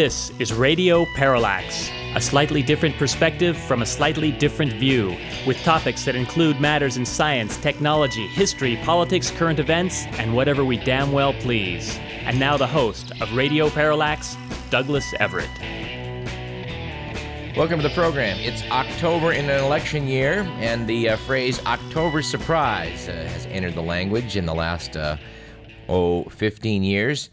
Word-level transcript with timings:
This 0.00 0.32
is 0.38 0.50
Radio 0.54 1.04
Parallax, 1.14 1.90
a 2.14 2.22
slightly 2.22 2.62
different 2.62 2.96
perspective 2.96 3.54
from 3.54 3.82
a 3.82 3.84
slightly 3.84 4.32
different 4.32 4.72
view, 4.72 5.14
with 5.46 5.62
topics 5.62 6.06
that 6.06 6.16
include 6.16 6.58
matters 6.58 6.96
in 6.96 7.04
science, 7.04 7.58
technology, 7.58 8.26
history, 8.28 8.78
politics, 8.82 9.30
current 9.30 9.58
events, 9.58 10.06
and 10.12 10.34
whatever 10.34 10.64
we 10.64 10.78
damn 10.78 11.12
well 11.12 11.34
please. 11.34 11.98
And 12.24 12.40
now 12.40 12.56
the 12.56 12.66
host 12.66 13.12
of 13.20 13.30
Radio 13.34 13.68
Parallax, 13.68 14.38
Douglas 14.70 15.12
Everett. 15.20 15.50
Welcome 17.54 17.82
to 17.82 17.86
the 17.86 17.94
program. 17.94 18.38
It's 18.38 18.62
October 18.70 19.32
in 19.32 19.50
an 19.50 19.62
election 19.62 20.08
year, 20.08 20.48
and 20.60 20.88
the 20.88 21.10
uh, 21.10 21.16
phrase 21.18 21.62
October 21.66 22.22
surprise 22.22 23.06
uh, 23.06 23.12
has 23.12 23.44
entered 23.44 23.74
the 23.74 23.82
language 23.82 24.38
in 24.38 24.46
the 24.46 24.54
last, 24.54 24.96
uh, 24.96 25.18
oh, 25.90 26.24
15 26.24 26.84
years. 26.84 27.28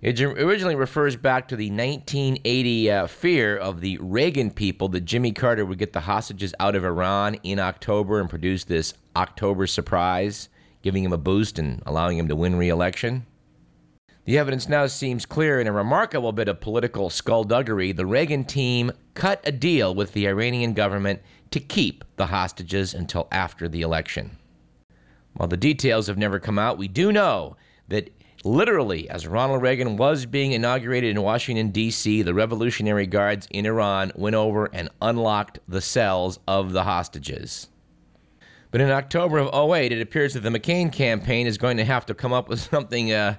It 0.00 0.20
originally 0.20 0.76
refers 0.76 1.16
back 1.16 1.48
to 1.48 1.56
the 1.56 1.70
1980 1.70 2.90
uh, 2.90 3.06
fear 3.08 3.56
of 3.56 3.80
the 3.80 3.98
Reagan 4.00 4.52
people 4.52 4.88
that 4.90 5.00
Jimmy 5.00 5.32
Carter 5.32 5.66
would 5.66 5.78
get 5.78 5.92
the 5.92 6.00
hostages 6.00 6.54
out 6.60 6.76
of 6.76 6.84
Iran 6.84 7.34
in 7.42 7.58
October 7.58 8.20
and 8.20 8.30
produce 8.30 8.62
this 8.62 8.94
October 9.16 9.66
surprise, 9.66 10.50
giving 10.82 11.02
him 11.02 11.12
a 11.12 11.18
boost 11.18 11.58
and 11.58 11.82
allowing 11.84 12.16
him 12.16 12.28
to 12.28 12.36
win 12.36 12.54
re 12.54 12.68
election. 12.68 13.26
The 14.24 14.38
evidence 14.38 14.68
now 14.68 14.86
seems 14.86 15.26
clear 15.26 15.60
in 15.60 15.66
a 15.66 15.72
remarkable 15.72 16.30
bit 16.30 16.46
of 16.46 16.60
political 16.60 17.10
skullduggery. 17.10 17.90
The 17.90 18.06
Reagan 18.06 18.44
team 18.44 18.92
cut 19.14 19.40
a 19.42 19.50
deal 19.50 19.92
with 19.92 20.12
the 20.12 20.28
Iranian 20.28 20.74
government 20.74 21.22
to 21.50 21.58
keep 21.58 22.04
the 22.14 22.26
hostages 22.26 22.94
until 22.94 23.26
after 23.32 23.68
the 23.68 23.82
election. 23.82 24.36
While 25.32 25.48
the 25.48 25.56
details 25.56 26.06
have 26.06 26.18
never 26.18 26.38
come 26.38 26.58
out, 26.58 26.78
we 26.78 26.86
do 26.86 27.10
know 27.10 27.56
that 27.88 28.12
Literally, 28.44 29.10
as 29.10 29.26
Ronald 29.26 29.62
Reagan 29.62 29.96
was 29.96 30.24
being 30.24 30.52
inaugurated 30.52 31.10
in 31.10 31.22
Washington, 31.22 31.70
D.C., 31.70 32.22
the 32.22 32.34
Revolutionary 32.34 33.06
Guards 33.06 33.48
in 33.50 33.66
Iran 33.66 34.12
went 34.14 34.36
over 34.36 34.66
and 34.72 34.88
unlocked 35.02 35.58
the 35.66 35.80
cells 35.80 36.38
of 36.46 36.72
the 36.72 36.84
hostages. 36.84 37.68
But 38.70 38.80
in 38.80 38.90
October 38.90 39.38
of 39.38 39.72
08, 39.72 39.92
it 39.92 40.00
appears 40.00 40.34
that 40.34 40.40
the 40.40 40.50
McCain 40.50 40.92
campaign 40.92 41.46
is 41.46 41.58
going 41.58 41.78
to 41.78 41.84
have 41.84 42.06
to 42.06 42.14
come 42.14 42.32
up 42.32 42.48
with 42.48 42.60
something 42.70 43.12
uh, 43.12 43.36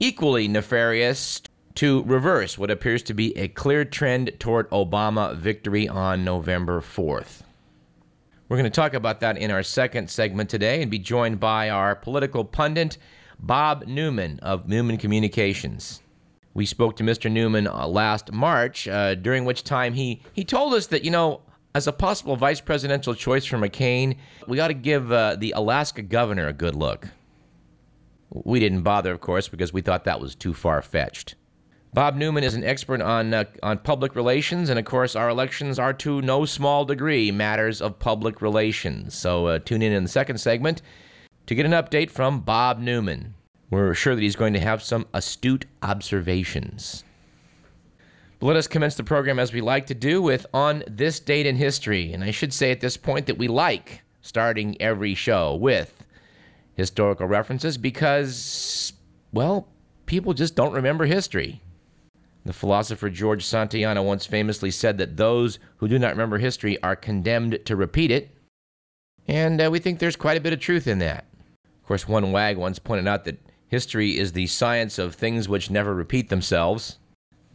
equally 0.00 0.48
nefarious 0.48 1.42
to 1.74 2.02
reverse 2.04 2.56
what 2.56 2.70
appears 2.70 3.02
to 3.04 3.14
be 3.14 3.36
a 3.36 3.48
clear 3.48 3.84
trend 3.84 4.32
toward 4.38 4.70
Obama 4.70 5.36
victory 5.36 5.86
on 5.88 6.24
November 6.24 6.80
4th. 6.80 7.42
We're 8.48 8.56
going 8.56 8.64
to 8.64 8.70
talk 8.70 8.94
about 8.94 9.20
that 9.20 9.36
in 9.36 9.50
our 9.50 9.62
second 9.62 10.08
segment 10.08 10.48
today 10.48 10.80
and 10.80 10.90
be 10.90 10.98
joined 10.98 11.38
by 11.38 11.68
our 11.68 11.94
political 11.94 12.44
pundit 12.44 12.96
Bob 13.38 13.84
Newman 13.86 14.38
of 14.40 14.68
Newman 14.68 14.96
Communications. 14.98 16.02
We 16.54 16.66
spoke 16.66 16.96
to 16.96 17.04
Mr. 17.04 17.30
Newman 17.30 17.66
uh, 17.66 17.86
last 17.86 18.32
March, 18.32 18.88
uh, 18.88 19.14
during 19.14 19.44
which 19.44 19.62
time 19.64 19.94
he, 19.94 20.20
he 20.32 20.44
told 20.44 20.74
us 20.74 20.88
that, 20.88 21.04
you 21.04 21.10
know, 21.10 21.40
as 21.74 21.86
a 21.86 21.92
possible 21.92 22.36
vice 22.36 22.60
presidential 22.60 23.14
choice 23.14 23.44
for 23.44 23.58
McCain, 23.58 24.16
we 24.48 24.58
ought 24.58 24.68
to 24.68 24.74
give 24.74 25.12
uh, 25.12 25.36
the 25.36 25.52
Alaska 25.52 26.02
governor 26.02 26.48
a 26.48 26.52
good 26.52 26.74
look. 26.74 27.08
We 28.30 28.58
didn't 28.58 28.82
bother, 28.82 29.12
of 29.12 29.20
course, 29.20 29.48
because 29.48 29.72
we 29.72 29.82
thought 29.82 30.04
that 30.04 30.20
was 30.20 30.34
too 30.34 30.52
far 30.52 30.82
fetched. 30.82 31.36
Bob 31.94 32.16
Newman 32.16 32.44
is 32.44 32.54
an 32.54 32.64
expert 32.64 33.00
on, 33.00 33.32
uh, 33.32 33.44
on 33.62 33.78
public 33.78 34.14
relations, 34.14 34.68
and 34.68 34.78
of 34.78 34.84
course, 34.84 35.16
our 35.16 35.28
elections 35.28 35.78
are 35.78 35.94
to 35.94 36.20
no 36.20 36.44
small 36.44 36.84
degree 36.84 37.30
matters 37.30 37.80
of 37.80 37.98
public 37.98 38.42
relations. 38.42 39.14
So 39.14 39.46
uh, 39.46 39.58
tune 39.60 39.80
in 39.80 39.92
in 39.92 40.02
the 40.02 40.08
second 40.08 40.38
segment 40.38 40.82
to 41.46 41.54
get 41.54 41.64
an 41.64 41.72
update 41.72 42.10
from 42.10 42.40
Bob 42.40 42.78
Newman. 42.78 43.34
We're 43.70 43.94
sure 43.94 44.14
that 44.14 44.22
he's 44.22 44.36
going 44.36 44.54
to 44.54 44.60
have 44.60 44.82
some 44.82 45.06
astute 45.12 45.66
observations. 45.82 47.04
But 48.38 48.46
let 48.46 48.56
us 48.56 48.66
commence 48.66 48.94
the 48.94 49.04
program 49.04 49.38
as 49.38 49.52
we 49.52 49.60
like 49.60 49.86
to 49.86 49.94
do 49.94 50.22
with 50.22 50.46
On 50.54 50.84
This 50.86 51.20
Date 51.20 51.46
in 51.46 51.56
History. 51.56 52.12
And 52.12 52.22
I 52.22 52.30
should 52.30 52.52
say 52.52 52.70
at 52.70 52.80
this 52.80 52.96
point 52.96 53.26
that 53.26 53.36
we 53.36 53.48
like 53.48 54.02
starting 54.22 54.80
every 54.80 55.14
show 55.14 55.56
with 55.56 55.92
historical 56.74 57.26
references 57.26 57.76
because, 57.76 58.92
well, 59.32 59.68
people 60.06 60.32
just 60.34 60.54
don't 60.54 60.72
remember 60.72 61.04
history. 61.04 61.60
The 62.44 62.52
philosopher 62.52 63.10
George 63.10 63.44
Santayana 63.44 64.02
once 64.02 64.24
famously 64.24 64.70
said 64.70 64.96
that 64.98 65.16
those 65.16 65.58
who 65.78 65.88
do 65.88 65.98
not 65.98 66.12
remember 66.12 66.38
history 66.38 66.80
are 66.82 66.96
condemned 66.96 67.58
to 67.66 67.76
repeat 67.76 68.10
it. 68.10 68.30
And 69.26 69.60
uh, 69.60 69.68
we 69.70 69.80
think 69.80 69.98
there's 69.98 70.16
quite 70.16 70.38
a 70.38 70.40
bit 70.40 70.54
of 70.54 70.60
truth 70.60 70.86
in 70.86 71.00
that 71.00 71.26
Of 71.82 71.88
course, 71.88 72.08
one 72.08 72.32
wag 72.32 72.56
once 72.56 72.78
pointed 72.78 73.06
out 73.06 73.24
that 73.24 73.38
history 73.68 74.18
is 74.18 74.32
the 74.32 74.46
science 74.46 74.98
of 74.98 75.14
things 75.14 75.48
which 75.48 75.70
never 75.70 75.94
repeat 75.94 76.28
themselves. 76.28 76.98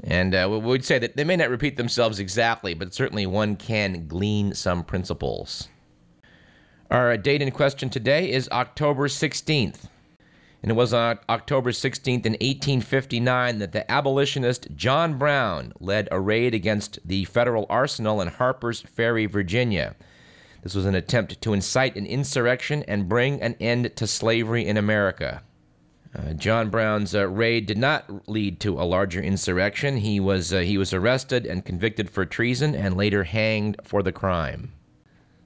And 0.03 0.33
uh, 0.35 0.59
we'd 0.63 0.85
say 0.85 0.99
that 0.99 1.15
they 1.15 1.23
may 1.23 1.35
not 1.35 1.49
repeat 1.49 1.77
themselves 1.77 2.19
exactly, 2.19 2.73
but 2.73 2.93
certainly 2.93 3.25
one 3.25 3.55
can 3.55 4.07
glean 4.07 4.53
some 4.53 4.83
principles. 4.83 5.69
Our 6.91 7.17
date 7.17 7.41
in 7.41 7.51
question 7.51 7.89
today 7.89 8.31
is 8.31 8.49
October 8.51 9.07
16th. 9.07 9.87
And 10.61 10.71
it 10.71 10.75
was 10.75 10.93
on 10.93 11.19
October 11.27 11.71
16th 11.71 12.25
in 12.25 12.33
1859 12.33 13.59
that 13.59 13.73
the 13.73 13.89
abolitionist 13.91 14.67
John 14.75 15.17
Brown 15.17 15.73
led 15.79 16.07
a 16.11 16.21
raid 16.21 16.53
against 16.53 16.99
the 17.05 17.25
federal 17.25 17.65
arsenal 17.69 18.21
in 18.21 18.29
Harper's 18.29 18.79
Ferry, 18.79 19.25
Virginia. 19.25 19.95
This 20.61 20.75
was 20.75 20.85
an 20.85 20.95
attempt 20.95 21.41
to 21.41 21.51
incite 21.51 21.97
an 21.97 22.05
insurrection 22.05 22.83
and 22.87 23.09
bring 23.09 23.41
an 23.41 23.55
end 23.59 23.93
to 23.97 24.07
slavery 24.07 24.65
in 24.65 24.77
America. 24.77 25.43
Uh, 26.15 26.33
John 26.33 26.69
Brown's 26.69 27.15
uh, 27.15 27.27
raid 27.27 27.65
did 27.65 27.77
not 27.77 28.29
lead 28.29 28.59
to 28.59 28.79
a 28.79 28.83
larger 28.83 29.19
insurrection. 29.19 29.97
He 29.97 30.19
was, 30.19 30.53
uh, 30.53 30.59
he 30.59 30.77
was 30.77 30.93
arrested 30.93 31.45
and 31.45 31.65
convicted 31.65 32.09
for 32.09 32.25
treason 32.25 32.75
and 32.75 32.95
later 32.95 33.23
hanged 33.23 33.77
for 33.83 34.03
the 34.03 34.11
crime. 34.11 34.71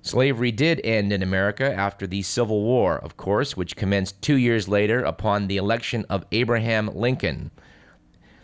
Slavery 0.01 0.51
did 0.51 0.81
end 0.83 1.11
in 1.11 1.23
America 1.23 1.73
after 1.73 2.05
the 2.05 2.22
Civil 2.22 2.61
War, 2.63 2.97
of 2.97 3.17
course, 3.17 3.57
which 3.57 3.75
commenced 3.75 4.22
two 4.22 4.35
years 4.35 4.67
later 4.67 5.03
upon 5.03 5.47
the 5.47 5.57
election 5.57 6.05
of 6.09 6.25
Abraham 6.31 6.88
Lincoln. 6.94 7.51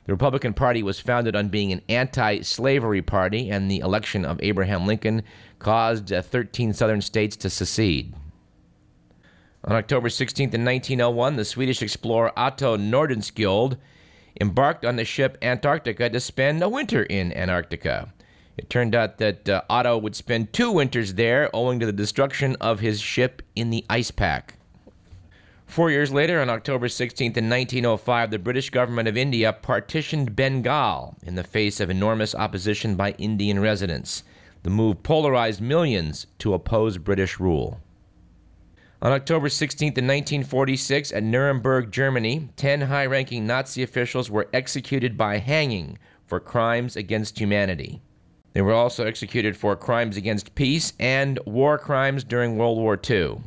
The 0.05 0.13
Republican 0.13 0.53
Party 0.53 0.83
was 0.83 0.99
founded 0.99 1.35
on 1.35 1.47
being 1.47 1.71
an 1.71 1.81
anti 1.87 2.41
slavery 2.41 3.01
party, 3.01 3.49
and 3.49 3.71
the 3.71 3.79
election 3.79 4.25
of 4.25 4.39
Abraham 4.43 4.85
Lincoln 4.85 5.23
caused 5.59 6.11
uh, 6.11 6.21
13 6.21 6.73
southern 6.73 7.01
states 7.01 7.37
to 7.37 7.49
secede. 7.49 8.13
On 9.65 9.77
October 9.77 10.09
16th, 10.09 10.53
in 10.53 10.65
1901, 10.65 11.37
the 11.37 11.45
Swedish 11.45 11.81
explorer 11.81 12.33
Otto 12.35 12.75
Nordenskjöld 12.75 13.77
embarked 14.41 14.83
on 14.83 14.97
the 14.97 15.05
ship 15.05 15.37
Antarctica 15.41 16.09
to 16.09 16.19
spend 16.19 16.61
a 16.61 16.67
winter 16.67 17.03
in 17.03 17.31
Antarctica. 17.31 18.13
It 18.57 18.69
turned 18.69 18.93
out 18.93 19.19
that 19.19 19.47
uh, 19.47 19.61
Otto 19.69 19.97
would 19.97 20.17
spend 20.17 20.51
two 20.51 20.69
winters 20.69 21.13
there 21.13 21.49
owing 21.53 21.79
to 21.79 21.85
the 21.85 21.93
destruction 21.93 22.57
of 22.59 22.81
his 22.81 22.99
ship 22.99 23.41
in 23.55 23.69
the 23.69 23.85
ice 23.89 24.11
pack. 24.11 24.55
Four 25.65 25.91
years 25.91 26.11
later, 26.11 26.41
on 26.41 26.49
October 26.49 26.87
16th, 26.87 27.37
in 27.37 27.49
1905, 27.49 28.31
the 28.31 28.39
British 28.39 28.69
government 28.69 29.07
of 29.07 29.15
India 29.15 29.53
partitioned 29.53 30.35
Bengal 30.35 31.15
in 31.23 31.35
the 31.35 31.43
face 31.43 31.79
of 31.79 31.89
enormous 31.89 32.35
opposition 32.35 32.97
by 32.97 33.11
Indian 33.11 33.59
residents. 33.59 34.23
The 34.63 34.69
move 34.69 35.03
polarized 35.03 35.61
millions 35.61 36.27
to 36.39 36.53
oppose 36.53 36.97
British 36.97 37.39
rule. 37.39 37.79
On 39.03 39.11
October 39.11 39.49
16th, 39.49 39.97
in 39.97 40.07
1946, 40.07 41.11
at 41.11 41.23
Nuremberg, 41.23 41.91
Germany, 41.91 42.47
10 42.55 42.79
high 42.79 43.05
ranking 43.05 43.45
Nazi 43.45 43.83
officials 43.83 44.31
were 44.31 44.47
executed 44.53 45.17
by 45.17 45.39
hanging 45.39 45.99
for 46.25 46.39
crimes 46.39 46.95
against 46.95 47.37
humanity. 47.37 48.01
They 48.53 48.61
were 48.61 48.71
also 48.71 49.05
executed 49.05 49.57
for 49.57 49.75
crimes 49.75 50.15
against 50.15 50.55
peace 50.55 50.93
and 51.01 51.37
war 51.45 51.77
crimes 51.77 52.23
during 52.23 52.55
World 52.55 52.77
War 52.77 52.97
II. 52.97 53.41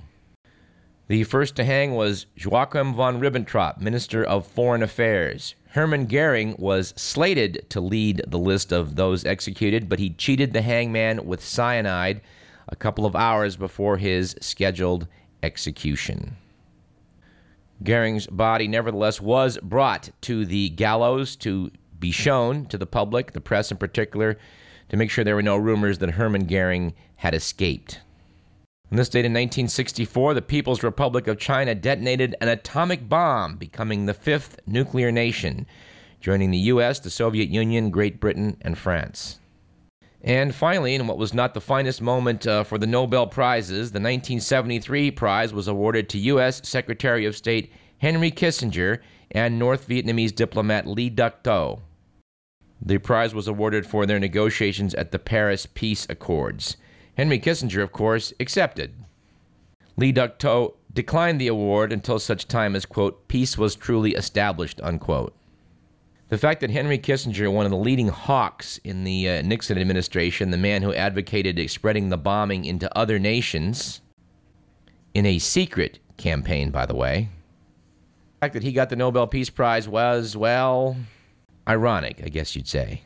The 1.08 1.24
first 1.24 1.56
to 1.56 1.64
hang 1.64 1.94
was 1.94 2.26
Joachim 2.36 2.92
von 2.92 3.18
Ribbentrop, 3.18 3.80
Minister 3.80 4.22
of 4.22 4.46
Foreign 4.46 4.82
Affairs. 4.82 5.54
Hermann 5.70 6.04
Goering 6.04 6.54
was 6.58 6.92
slated 6.98 7.64
to 7.70 7.80
lead 7.80 8.22
the 8.26 8.38
list 8.38 8.74
of 8.74 8.96
those 8.96 9.24
executed, 9.24 9.88
but 9.88 10.00
he 10.00 10.10
cheated 10.10 10.52
the 10.52 10.60
hangman 10.60 11.24
with 11.24 11.42
cyanide 11.42 12.20
a 12.68 12.76
couple 12.76 13.06
of 13.06 13.16
hours 13.16 13.56
before 13.56 13.96
his 13.96 14.36
scheduled 14.42 15.06
execution. 15.46 16.36
Goering's 17.82 18.26
body, 18.26 18.68
nevertheless, 18.68 19.20
was 19.20 19.58
brought 19.62 20.10
to 20.22 20.44
the 20.44 20.70
gallows 20.70 21.36
to 21.36 21.70
be 21.98 22.10
shown 22.10 22.66
to 22.66 22.76
the 22.76 22.86
public, 22.86 23.32
the 23.32 23.40
press 23.40 23.70
in 23.70 23.76
particular, 23.78 24.38
to 24.88 24.96
make 24.96 25.10
sure 25.10 25.24
there 25.24 25.34
were 25.34 25.42
no 25.42 25.56
rumors 25.56 25.98
that 25.98 26.10
Hermann 26.10 26.46
Goering 26.46 26.94
had 27.16 27.34
escaped. 27.34 28.00
On 28.90 28.96
this 28.96 29.08
date 29.08 29.24
in 29.24 29.32
1964, 29.32 30.34
the 30.34 30.42
People's 30.42 30.82
Republic 30.82 31.26
of 31.26 31.38
China 31.38 31.74
detonated 31.74 32.36
an 32.40 32.48
atomic 32.48 33.08
bomb, 33.08 33.56
becoming 33.56 34.06
the 34.06 34.14
fifth 34.14 34.60
nuclear 34.66 35.10
nation, 35.10 35.66
joining 36.20 36.50
the 36.50 36.70
U.S., 36.74 37.00
the 37.00 37.10
Soviet 37.10 37.48
Union, 37.48 37.90
Great 37.90 38.20
Britain, 38.20 38.56
and 38.60 38.78
France. 38.78 39.38
And 40.26 40.52
finally, 40.52 40.96
in 40.96 41.06
what 41.06 41.18
was 41.18 41.32
not 41.32 41.54
the 41.54 41.60
finest 41.60 42.02
moment 42.02 42.48
uh, 42.48 42.64
for 42.64 42.78
the 42.78 42.86
Nobel 42.86 43.28
Prizes, 43.28 43.92
the 43.92 44.00
1973 44.00 45.12
prize 45.12 45.52
was 45.52 45.68
awarded 45.68 46.08
to 46.08 46.18
U.S. 46.18 46.60
Secretary 46.68 47.24
of 47.26 47.36
State 47.36 47.72
Henry 47.98 48.32
Kissinger 48.32 48.98
and 49.30 49.56
North 49.56 49.86
Vietnamese 49.86 50.34
diplomat 50.34 50.84
Le 50.84 51.10
Duc 51.10 51.44
Tho. 51.44 51.80
The 52.82 52.98
prize 52.98 53.34
was 53.34 53.46
awarded 53.46 53.86
for 53.86 54.04
their 54.04 54.18
negotiations 54.18 54.94
at 54.96 55.12
the 55.12 55.20
Paris 55.20 55.64
Peace 55.64 56.08
Accords. 56.10 56.76
Henry 57.16 57.38
Kissinger, 57.38 57.82
of 57.82 57.92
course, 57.92 58.32
accepted. 58.40 58.94
Le 59.96 60.10
Duc 60.10 60.40
Tho 60.40 60.74
declined 60.92 61.40
the 61.40 61.46
award 61.46 61.92
until 61.92 62.18
such 62.18 62.48
time 62.48 62.74
as, 62.74 62.84
quote, 62.84 63.28
peace 63.28 63.56
was 63.56 63.76
truly 63.76 64.16
established, 64.16 64.80
unquote. 64.82 65.36
The 66.28 66.38
fact 66.38 66.60
that 66.62 66.70
Henry 66.70 66.98
Kissinger, 66.98 67.52
one 67.52 67.66
of 67.66 67.70
the 67.70 67.76
leading 67.76 68.08
hawks 68.08 68.78
in 68.78 69.04
the 69.04 69.28
uh, 69.28 69.42
Nixon 69.42 69.78
administration, 69.78 70.50
the 70.50 70.56
man 70.56 70.82
who 70.82 70.92
advocated 70.92 71.70
spreading 71.70 72.08
the 72.08 72.16
bombing 72.16 72.64
into 72.64 72.94
other 72.98 73.20
nations, 73.20 74.00
in 75.14 75.24
a 75.24 75.38
secret 75.38 76.00
campaign, 76.16 76.70
by 76.70 76.84
the 76.84 76.96
way, 76.96 77.28
the 78.34 78.46
fact 78.46 78.54
that 78.54 78.64
he 78.64 78.72
got 78.72 78.90
the 78.90 78.96
Nobel 78.96 79.28
Peace 79.28 79.50
Prize 79.50 79.88
was, 79.88 80.36
well, 80.36 80.96
ironic, 81.68 82.20
I 82.24 82.28
guess 82.28 82.56
you'd 82.56 82.66
say. 82.66 83.02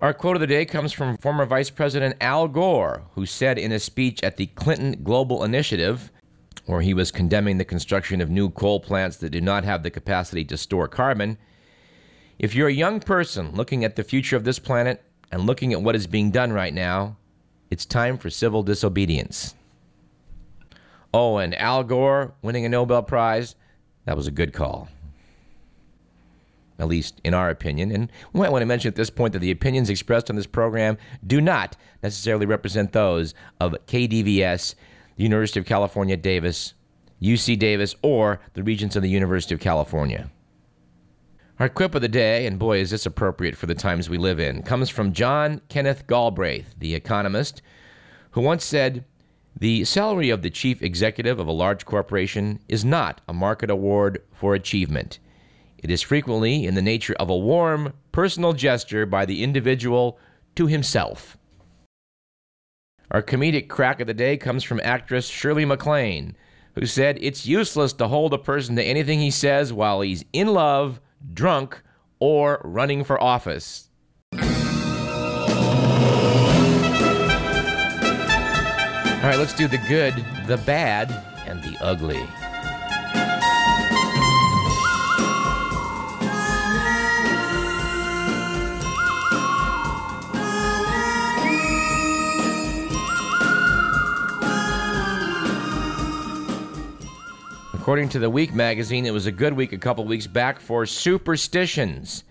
Our 0.00 0.14
quote 0.14 0.34
of 0.34 0.40
the 0.40 0.46
day 0.46 0.64
comes 0.64 0.92
from 0.92 1.18
former 1.18 1.44
Vice 1.44 1.70
President 1.70 2.16
Al 2.22 2.48
Gore, 2.48 3.02
who 3.14 3.26
said 3.26 3.58
in 3.58 3.72
a 3.72 3.78
speech 3.78 4.22
at 4.22 4.38
the 4.38 4.46
Clinton 4.46 5.02
Global 5.04 5.44
Initiative, 5.44 6.10
where 6.64 6.80
he 6.80 6.94
was 6.94 7.12
condemning 7.12 7.58
the 7.58 7.64
construction 7.64 8.22
of 8.22 8.30
new 8.30 8.48
coal 8.48 8.80
plants 8.80 9.18
that 9.18 9.30
do 9.30 9.40
not 9.40 9.64
have 9.64 9.82
the 9.82 9.90
capacity 9.90 10.44
to 10.46 10.56
store 10.56 10.88
carbon 10.88 11.36
if 12.42 12.56
you're 12.56 12.68
a 12.68 12.72
young 12.72 12.98
person 12.98 13.52
looking 13.52 13.84
at 13.84 13.94
the 13.94 14.02
future 14.02 14.36
of 14.36 14.42
this 14.42 14.58
planet 14.58 15.00
and 15.30 15.46
looking 15.46 15.72
at 15.72 15.80
what 15.80 15.94
is 15.94 16.08
being 16.08 16.32
done 16.32 16.52
right 16.52 16.74
now, 16.74 17.16
it's 17.70 17.86
time 17.86 18.18
for 18.18 18.28
civil 18.28 18.64
disobedience. 18.64 19.54
Oh, 21.14 21.36
and 21.36 21.54
Al 21.54 21.84
Gore 21.84 22.34
winning 22.42 22.66
a 22.66 22.68
Nobel 22.68 23.02
Prize, 23.04 23.54
that 24.06 24.16
was 24.16 24.26
a 24.26 24.32
good 24.32 24.52
call. 24.52 24.88
At 26.80 26.88
least 26.88 27.20
in 27.22 27.32
our 27.32 27.48
opinion. 27.48 27.92
And 27.92 28.10
we 28.32 28.40
might 28.40 28.50
want 28.50 28.62
to 28.62 28.66
mention 28.66 28.88
at 28.88 28.96
this 28.96 29.10
point 29.10 29.34
that 29.34 29.38
the 29.38 29.52
opinions 29.52 29.88
expressed 29.88 30.28
on 30.28 30.34
this 30.34 30.46
program 30.46 30.98
do 31.24 31.40
not 31.40 31.76
necessarily 32.02 32.44
represent 32.44 32.90
those 32.90 33.34
of 33.60 33.76
KDVS, 33.86 34.74
the 35.14 35.22
University 35.22 35.60
of 35.60 35.66
California, 35.66 36.16
Davis, 36.16 36.74
UC 37.22 37.56
Davis, 37.56 37.94
or 38.02 38.40
the 38.54 38.64
Regents 38.64 38.96
of 38.96 39.02
the 39.02 39.08
University 39.08 39.54
of 39.54 39.60
California. 39.60 40.28
Our 41.62 41.68
quip 41.68 41.94
of 41.94 42.02
the 42.02 42.08
day, 42.08 42.44
and 42.46 42.58
boy, 42.58 42.80
is 42.80 42.90
this 42.90 43.06
appropriate 43.06 43.56
for 43.56 43.66
the 43.66 43.74
times 43.76 44.10
we 44.10 44.18
live 44.18 44.40
in, 44.40 44.64
comes 44.64 44.90
from 44.90 45.12
John 45.12 45.60
Kenneth 45.68 46.08
Galbraith, 46.08 46.74
the 46.76 46.96
economist, 46.96 47.62
who 48.32 48.40
once 48.40 48.64
said, 48.64 49.04
The 49.56 49.84
salary 49.84 50.28
of 50.30 50.42
the 50.42 50.50
chief 50.50 50.82
executive 50.82 51.38
of 51.38 51.46
a 51.46 51.52
large 51.52 51.84
corporation 51.86 52.58
is 52.68 52.84
not 52.84 53.20
a 53.28 53.32
market 53.32 53.70
award 53.70 54.20
for 54.32 54.56
achievement. 54.56 55.20
It 55.78 55.88
is 55.88 56.02
frequently 56.02 56.66
in 56.66 56.74
the 56.74 56.82
nature 56.82 57.14
of 57.20 57.30
a 57.30 57.38
warm, 57.38 57.92
personal 58.10 58.54
gesture 58.54 59.06
by 59.06 59.24
the 59.24 59.44
individual 59.44 60.18
to 60.56 60.66
himself. 60.66 61.38
Our 63.12 63.22
comedic 63.22 63.68
crack 63.68 64.00
of 64.00 64.08
the 64.08 64.14
day 64.14 64.36
comes 64.36 64.64
from 64.64 64.80
actress 64.82 65.28
Shirley 65.28 65.64
MacLaine, 65.64 66.34
who 66.74 66.86
said, 66.86 67.18
It's 67.20 67.46
useless 67.46 67.92
to 67.92 68.08
hold 68.08 68.34
a 68.34 68.38
person 68.38 68.74
to 68.74 68.82
anything 68.82 69.20
he 69.20 69.30
says 69.30 69.72
while 69.72 70.00
he's 70.00 70.24
in 70.32 70.48
love 70.48 71.00
drunk, 71.32 71.82
or 72.18 72.60
running 72.64 73.04
for 73.04 73.22
office. 73.22 73.88
All 79.22 79.28
right, 79.28 79.38
let's 79.38 79.54
do 79.54 79.68
the 79.68 79.78
good, 79.88 80.14
the 80.46 80.56
bad, 80.58 81.10
and 81.46 81.62
the 81.62 81.76
ugly. 81.80 82.22
According 97.82 98.10
to 98.10 98.20
the 98.20 98.30
Week 98.30 98.54
magazine, 98.54 99.06
it 99.06 99.12
was 99.12 99.26
a 99.26 99.32
good 99.32 99.54
week 99.54 99.72
a 99.72 99.76
couple 99.76 100.04
weeks 100.04 100.28
back 100.28 100.60
for 100.60 100.86
superstitions. 100.86 102.22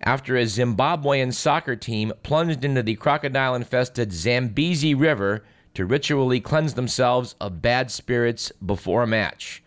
After 0.00 0.34
a 0.34 0.44
Zimbabwean 0.44 1.34
soccer 1.34 1.76
team 1.76 2.10
plunged 2.22 2.64
into 2.64 2.82
the 2.82 2.94
crocodile 2.94 3.54
infested 3.54 4.14
Zambezi 4.14 4.94
River 4.94 5.44
to 5.74 5.84
ritually 5.84 6.40
cleanse 6.40 6.72
themselves 6.72 7.34
of 7.38 7.60
bad 7.60 7.90
spirits 7.90 8.50
before 8.64 9.02
a 9.02 9.06
match, 9.06 9.62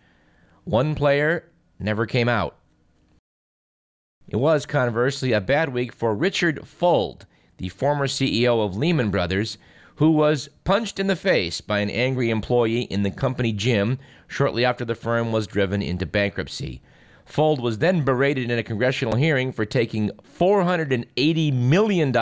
one 0.63 0.95
player 0.95 1.43
never 1.77 2.07
came 2.07 2.27
out. 2.27 2.57
It 4.27 4.37
was, 4.37 4.65
conversely, 4.65 5.33
a 5.33 5.39
bad 5.39 5.71
week 5.71 5.93
for 5.93 6.15
Richard 6.15 6.61
Fuld, 6.65 7.27
the 7.57 7.69
former 7.69 8.07
CEO 8.07 8.65
of 8.65 8.75
Lehman 8.75 9.11
Brothers, 9.11 9.59
who 9.97 10.09
was 10.09 10.49
punched 10.63 10.97
in 10.97 11.07
the 11.07 11.15
face 11.15 11.61
by 11.61 11.77
an 11.79 11.89
angry 11.91 12.31
employee 12.31 12.83
in 12.83 13.03
the 13.03 13.11
company 13.11 13.51
gym 13.51 13.99
shortly 14.29 14.63
after 14.63 14.85
the 14.85 14.95
firm 14.95 15.33
was 15.33 15.47
driven 15.47 15.81
into 15.81 16.05
bankruptcy. 16.05 16.81
Fuld 17.25 17.59
was 17.59 17.79
then 17.79 18.05
berated 18.05 18.49
in 18.49 18.57
a 18.57 18.63
congressional 18.63 19.15
hearing 19.15 19.51
for 19.51 19.65
taking 19.65 20.09
$480 20.39 21.53
million 21.53 22.15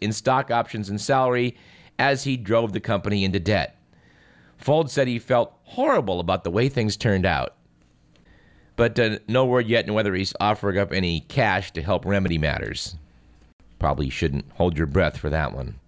in 0.00 0.12
stock 0.12 0.50
options 0.50 0.90
and 0.90 1.00
salary 1.00 1.56
as 1.98 2.24
he 2.24 2.36
drove 2.36 2.72
the 2.72 2.80
company 2.80 3.24
into 3.24 3.38
debt. 3.38 3.76
Fuld 4.60 4.90
said 4.90 5.06
he 5.06 5.18
felt 5.18 5.54
horrible 5.62 6.18
about 6.18 6.44
the 6.44 6.50
way 6.50 6.68
things 6.68 6.96
turned 6.96 7.24
out. 7.24 7.54
But 8.76 8.98
uh, 8.98 9.18
no 9.28 9.44
word 9.44 9.66
yet 9.66 9.88
on 9.88 9.94
whether 9.94 10.14
he's 10.14 10.34
offering 10.40 10.78
up 10.78 10.92
any 10.92 11.20
cash 11.20 11.70
to 11.72 11.82
help 11.82 12.04
remedy 12.04 12.38
matters. 12.38 12.96
Probably 13.78 14.10
shouldn't 14.10 14.50
hold 14.52 14.76
your 14.76 14.86
breath 14.86 15.16
for 15.16 15.30
that 15.30 15.54
one. 15.54 15.78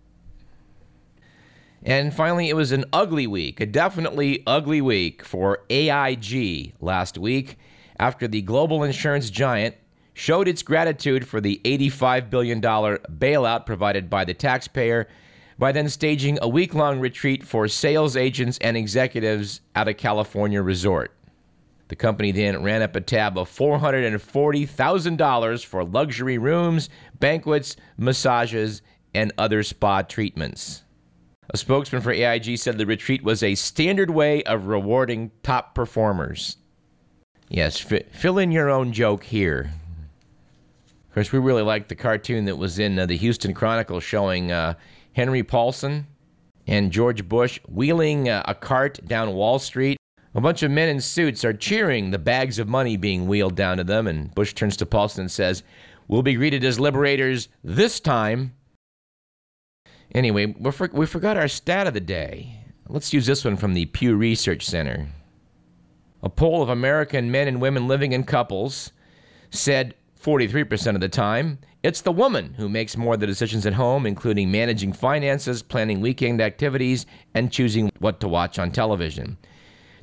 And 1.84 2.14
finally, 2.14 2.48
it 2.48 2.54
was 2.54 2.70
an 2.70 2.84
ugly 2.92 3.26
week, 3.26 3.60
a 3.60 3.66
definitely 3.66 4.44
ugly 4.46 4.80
week 4.80 5.24
for 5.24 5.64
AIG 5.68 6.74
last 6.80 7.18
week 7.18 7.58
after 7.98 8.28
the 8.28 8.42
global 8.42 8.84
insurance 8.84 9.30
giant 9.30 9.74
showed 10.14 10.46
its 10.46 10.62
gratitude 10.62 11.26
for 11.26 11.40
the 11.40 11.60
$85 11.64 12.30
billion 12.30 12.60
bailout 12.60 13.66
provided 13.66 14.08
by 14.08 14.24
the 14.24 14.34
taxpayer 14.34 15.08
by 15.58 15.72
then 15.72 15.88
staging 15.88 16.38
a 16.40 16.48
week 16.48 16.72
long 16.74 17.00
retreat 17.00 17.42
for 17.44 17.66
sales 17.66 18.16
agents 18.16 18.58
and 18.60 18.76
executives 18.76 19.60
at 19.74 19.88
a 19.88 19.94
California 19.94 20.62
resort. 20.62 21.12
The 21.88 21.96
company 21.96 22.30
then 22.32 22.62
ran 22.62 22.82
up 22.82 22.96
a 22.96 23.00
tab 23.00 23.36
of 23.36 23.50
$440,000 23.50 25.64
for 25.64 25.84
luxury 25.84 26.38
rooms, 26.38 26.88
banquets, 27.18 27.76
massages, 27.96 28.82
and 29.14 29.32
other 29.36 29.62
spa 29.62 30.00
treatments. 30.02 30.84
A 31.50 31.56
spokesman 31.56 32.02
for 32.02 32.12
AIG 32.12 32.56
said 32.58 32.78
the 32.78 32.86
retreat 32.86 33.22
was 33.22 33.42
a 33.42 33.54
standard 33.54 34.10
way 34.10 34.42
of 34.44 34.66
rewarding 34.66 35.30
top 35.42 35.74
performers. 35.74 36.56
Yes, 37.48 37.84
f- 37.92 38.06
fill 38.12 38.38
in 38.38 38.52
your 38.52 38.70
own 38.70 38.92
joke 38.92 39.24
here. 39.24 39.70
Of 41.08 41.14
course, 41.14 41.32
we 41.32 41.40
really 41.40 41.62
liked 41.62 41.90
the 41.90 41.94
cartoon 41.94 42.46
that 42.46 42.56
was 42.56 42.78
in 42.78 42.98
uh, 42.98 43.04
the 43.04 43.16
Houston 43.16 43.52
Chronicle 43.52 44.00
showing 44.00 44.50
uh, 44.50 44.74
Henry 45.12 45.42
Paulson 45.42 46.06
and 46.66 46.90
George 46.90 47.28
Bush 47.28 47.60
wheeling 47.68 48.28
uh, 48.28 48.42
a 48.46 48.54
cart 48.54 48.98
down 49.06 49.34
Wall 49.34 49.58
Street. 49.58 49.98
A 50.34 50.40
bunch 50.40 50.62
of 50.62 50.70
men 50.70 50.88
in 50.88 51.00
suits 51.02 51.44
are 51.44 51.52
cheering 51.52 52.10
the 52.10 52.18
bags 52.18 52.58
of 52.58 52.68
money 52.68 52.96
being 52.96 53.26
wheeled 53.26 53.56
down 53.56 53.76
to 53.76 53.84
them, 53.84 54.06
and 54.06 54.34
Bush 54.34 54.54
turns 54.54 54.76
to 54.78 54.86
Paulson 54.86 55.22
and 55.22 55.30
says, 55.30 55.62
We'll 56.08 56.22
be 56.22 56.34
greeted 56.34 56.64
as 56.64 56.80
liberators 56.80 57.48
this 57.62 58.00
time. 58.00 58.54
Anyway, 60.14 60.46
we, 60.46 60.70
for, 60.70 60.90
we 60.92 61.06
forgot 61.06 61.36
our 61.36 61.48
stat 61.48 61.86
of 61.86 61.94
the 61.94 62.00
day. 62.00 62.58
Let's 62.88 63.12
use 63.12 63.26
this 63.26 63.44
one 63.44 63.56
from 63.56 63.74
the 63.74 63.86
Pew 63.86 64.14
Research 64.16 64.64
Center. 64.64 65.08
A 66.22 66.28
poll 66.28 66.62
of 66.62 66.68
American 66.68 67.30
men 67.30 67.48
and 67.48 67.60
women 67.60 67.88
living 67.88 68.12
in 68.12 68.24
couples 68.24 68.92
said 69.50 69.94
43% 70.20 70.94
of 70.94 71.00
the 71.00 71.08
time 71.08 71.58
it's 71.82 72.02
the 72.02 72.12
woman 72.12 72.54
who 72.54 72.68
makes 72.68 72.96
more 72.96 73.14
of 73.14 73.20
the 73.20 73.26
decisions 73.26 73.66
at 73.66 73.72
home, 73.72 74.06
including 74.06 74.52
managing 74.52 74.92
finances, 74.92 75.62
planning 75.62 76.00
weekend 76.00 76.40
activities, 76.40 77.06
and 77.34 77.50
choosing 77.50 77.90
what 77.98 78.20
to 78.20 78.28
watch 78.28 78.56
on 78.60 78.70
television. 78.70 79.36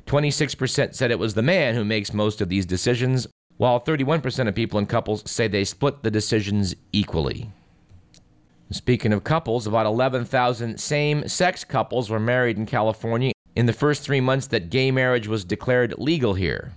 26% 0.04 0.94
said 0.94 1.10
it 1.10 1.18
was 1.18 1.32
the 1.32 1.42
man 1.42 1.74
who 1.74 1.84
makes 1.84 2.12
most 2.12 2.42
of 2.42 2.50
these 2.50 2.66
decisions, 2.66 3.26
while 3.56 3.80
31% 3.80 4.46
of 4.46 4.54
people 4.54 4.78
in 4.78 4.84
couples 4.84 5.22
say 5.30 5.48
they 5.48 5.64
split 5.64 6.02
the 6.02 6.10
decisions 6.10 6.74
equally. 6.92 7.50
Speaking 8.72 9.12
of 9.12 9.24
couples, 9.24 9.66
about 9.66 9.86
11,000 9.86 10.78
same 10.78 11.26
sex 11.26 11.64
couples 11.64 12.08
were 12.08 12.20
married 12.20 12.56
in 12.56 12.66
California 12.66 13.32
in 13.56 13.66
the 13.66 13.72
first 13.72 14.02
three 14.02 14.20
months 14.20 14.46
that 14.48 14.70
gay 14.70 14.92
marriage 14.92 15.26
was 15.26 15.44
declared 15.44 15.98
legal 15.98 16.34
here. 16.34 16.72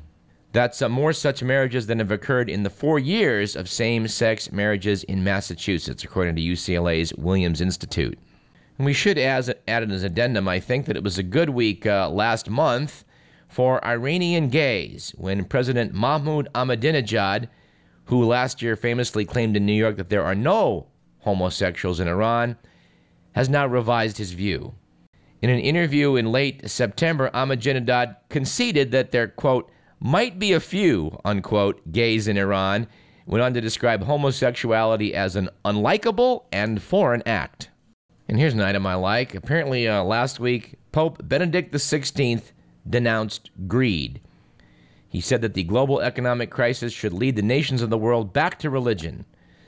That's 0.53 0.81
uh, 0.81 0.89
more 0.89 1.13
such 1.13 1.43
marriages 1.43 1.85
than 1.85 1.99
have 1.99 2.11
occurred 2.11 2.49
in 2.49 2.63
the 2.63 2.69
four 2.71 2.97
years 2.97 3.55
of 3.55 3.69
same 3.69 4.07
sex 4.07 4.51
marriages 4.51 5.03
in 5.03 5.23
Massachusetts, 5.23 6.03
according 6.03 6.35
to 6.35 6.41
UCLA's 6.41 7.13
Williams 7.13 7.61
Institute. 7.61 8.17
And 8.79 8.85
we 8.85 8.93
should 8.93 9.19
add, 9.19 9.55
add 9.67 9.91
as 9.91 10.03
an 10.03 10.11
addendum, 10.11 10.47
I 10.47 10.59
think, 10.59 10.87
that 10.87 10.97
it 10.97 11.03
was 11.03 11.19
a 11.19 11.23
good 11.23 11.49
week 11.49 11.85
uh, 11.85 12.09
last 12.09 12.49
month 12.49 13.05
for 13.47 13.83
Iranian 13.85 14.49
gays 14.49 15.13
when 15.15 15.45
President 15.45 15.93
Mahmoud 15.93 16.49
Ahmadinejad 16.55 17.49
who 18.05 18.25
last 18.25 18.61
year 18.61 18.75
famously 18.75 19.25
claimed 19.25 19.55
in 19.55 19.65
New 19.65 19.73
York 19.73 19.95
that 19.97 20.09
there 20.09 20.23
are 20.23 20.35
no 20.35 20.87
homosexuals 21.23 21.99
in 21.99 22.07
Iran, 22.07 22.57
has 23.33 23.49
now 23.49 23.65
revised 23.65 24.17
his 24.17 24.33
view. 24.33 24.75
In 25.41 25.49
an 25.49 25.59
interview 25.59 26.15
in 26.15 26.31
late 26.31 26.69
September, 26.69 27.29
Ahmadinejad 27.33 28.15
conceded 28.29 28.91
that 28.91 29.11
there, 29.11 29.27
quote, 29.27 29.69
might 29.99 30.39
be 30.39 30.53
a 30.53 30.59
few, 30.59 31.19
unquote, 31.25 31.91
gays 31.91 32.27
in 32.27 32.37
Iran, 32.37 32.87
went 33.25 33.41
on 33.41 33.53
to 33.53 33.61
describe 33.61 34.03
homosexuality 34.03 35.13
as 35.13 35.35
an 35.35 35.49
unlikable 35.65 36.43
and 36.51 36.81
foreign 36.81 37.23
act. 37.25 37.69
And 38.27 38.37
here's 38.37 38.53
an 38.53 38.61
item 38.61 38.85
I 38.85 38.95
like. 38.95 39.35
Apparently, 39.35 39.87
uh, 39.87 40.03
last 40.03 40.39
week, 40.39 40.75
Pope 40.91 41.27
Benedict 41.27 41.73
XVI 41.73 42.41
denounced 42.89 43.49
greed. 43.67 44.21
He 45.07 45.21
said 45.21 45.41
that 45.41 45.53
the 45.53 45.63
global 45.63 46.01
economic 46.01 46.49
crisis 46.49 46.91
should 46.91 47.13
lead 47.13 47.35
the 47.35 47.41
nations 47.41 47.81
of 47.81 47.89
the 47.89 47.97
world 47.97 48.33
back 48.33 48.59
to 48.59 48.69
religion, 48.69 49.25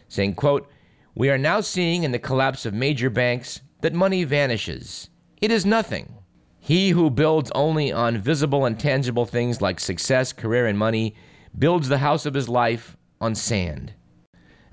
saying, 0.07 0.35
quote, 0.35 0.69
We 1.17 1.29
are 1.29 1.37
now 1.37 1.61
seeing 1.61 2.03
in 2.03 2.11
the 2.11 2.19
collapse 2.19 2.65
of 2.65 2.73
major 2.73 3.09
banks 3.09 3.61
that 3.79 3.93
money 3.93 4.25
vanishes. 4.25 5.09
It 5.41 5.49
is 5.49 5.65
nothing. 5.65 6.13
He 6.59 6.89
who 6.89 7.09
builds 7.09 7.51
only 7.55 7.89
on 7.89 8.17
visible 8.17 8.65
and 8.65 8.77
tangible 8.77 9.25
things 9.25 9.61
like 9.61 9.79
success, 9.79 10.33
career, 10.33 10.67
and 10.67 10.77
money 10.77 11.15
builds 11.57 11.87
the 11.87 11.99
house 11.99 12.25
of 12.25 12.33
his 12.33 12.49
life 12.49 12.97
on 13.21 13.33
sand. 13.33 13.93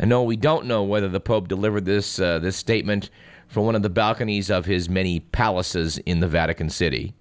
And 0.01 0.09
no, 0.09 0.25
we 0.25 0.37
don't 0.37 0.67
know 0.67 0.83
whether 0.83 1.09
the 1.09 1.21
Pope 1.21 1.47
delivered 1.47 1.85
this, 1.85 2.19
uh, 2.19 2.41
this 2.41 2.57
statement 2.57 3.09
from 3.47 3.65
one 3.65 3.77
of 3.77 3.83
the 3.83 3.89
balconies 3.91 4.51
of 4.51 4.65
his 4.65 4.89
many 4.89 5.21
palaces 5.21 5.99
in 5.99 6.19
the 6.19 6.27
Vatican 6.27 6.71
City. 6.71 7.15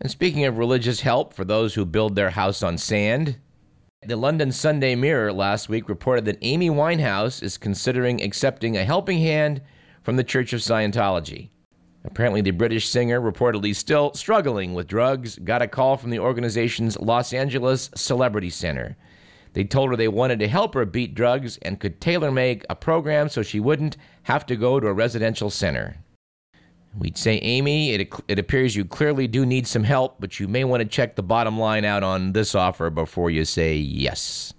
And 0.00 0.10
speaking 0.10 0.46
of 0.46 0.56
religious 0.56 1.02
help 1.02 1.34
for 1.34 1.44
those 1.44 1.74
who 1.74 1.84
build 1.84 2.16
their 2.16 2.30
house 2.30 2.62
on 2.62 2.78
sand, 2.78 3.36
the 4.04 4.16
London 4.16 4.50
Sunday 4.50 4.96
Mirror 4.96 5.32
last 5.32 5.68
week 5.68 5.88
reported 5.88 6.24
that 6.24 6.38
Amy 6.42 6.68
Winehouse 6.68 7.40
is 7.40 7.56
considering 7.56 8.20
accepting 8.20 8.76
a 8.76 8.84
helping 8.84 9.18
hand 9.18 9.62
from 10.02 10.16
the 10.16 10.24
Church 10.24 10.52
of 10.52 10.60
Scientology. 10.60 11.50
Apparently, 12.04 12.40
the 12.40 12.50
British 12.50 12.88
singer, 12.88 13.20
reportedly 13.20 13.76
still 13.76 14.12
struggling 14.14 14.74
with 14.74 14.88
drugs, 14.88 15.38
got 15.38 15.62
a 15.62 15.68
call 15.68 15.96
from 15.96 16.10
the 16.10 16.18
organization's 16.18 16.98
Los 16.98 17.32
Angeles 17.32 17.90
Celebrity 17.94 18.50
Center. 18.50 18.96
They 19.52 19.62
told 19.62 19.90
her 19.90 19.96
they 19.96 20.08
wanted 20.08 20.40
to 20.40 20.48
help 20.48 20.74
her 20.74 20.84
beat 20.84 21.14
drugs 21.14 21.58
and 21.58 21.78
could 21.78 22.00
tailor 22.00 22.32
make 22.32 22.66
a 22.68 22.74
program 22.74 23.28
so 23.28 23.42
she 23.42 23.60
wouldn't 23.60 23.96
have 24.24 24.44
to 24.46 24.56
go 24.56 24.80
to 24.80 24.88
a 24.88 24.92
residential 24.92 25.48
center. 25.48 26.01
We'd 26.98 27.16
say, 27.16 27.38
Amy, 27.38 27.92
it, 27.92 28.12
it 28.28 28.38
appears 28.38 28.76
you 28.76 28.84
clearly 28.84 29.26
do 29.26 29.46
need 29.46 29.66
some 29.66 29.84
help, 29.84 30.16
but 30.20 30.38
you 30.38 30.46
may 30.46 30.64
want 30.64 30.82
to 30.82 30.88
check 30.88 31.16
the 31.16 31.22
bottom 31.22 31.58
line 31.58 31.84
out 31.84 32.02
on 32.02 32.32
this 32.32 32.54
offer 32.54 32.90
before 32.90 33.30
you 33.30 33.44
say 33.44 33.76
yes. 33.76 34.52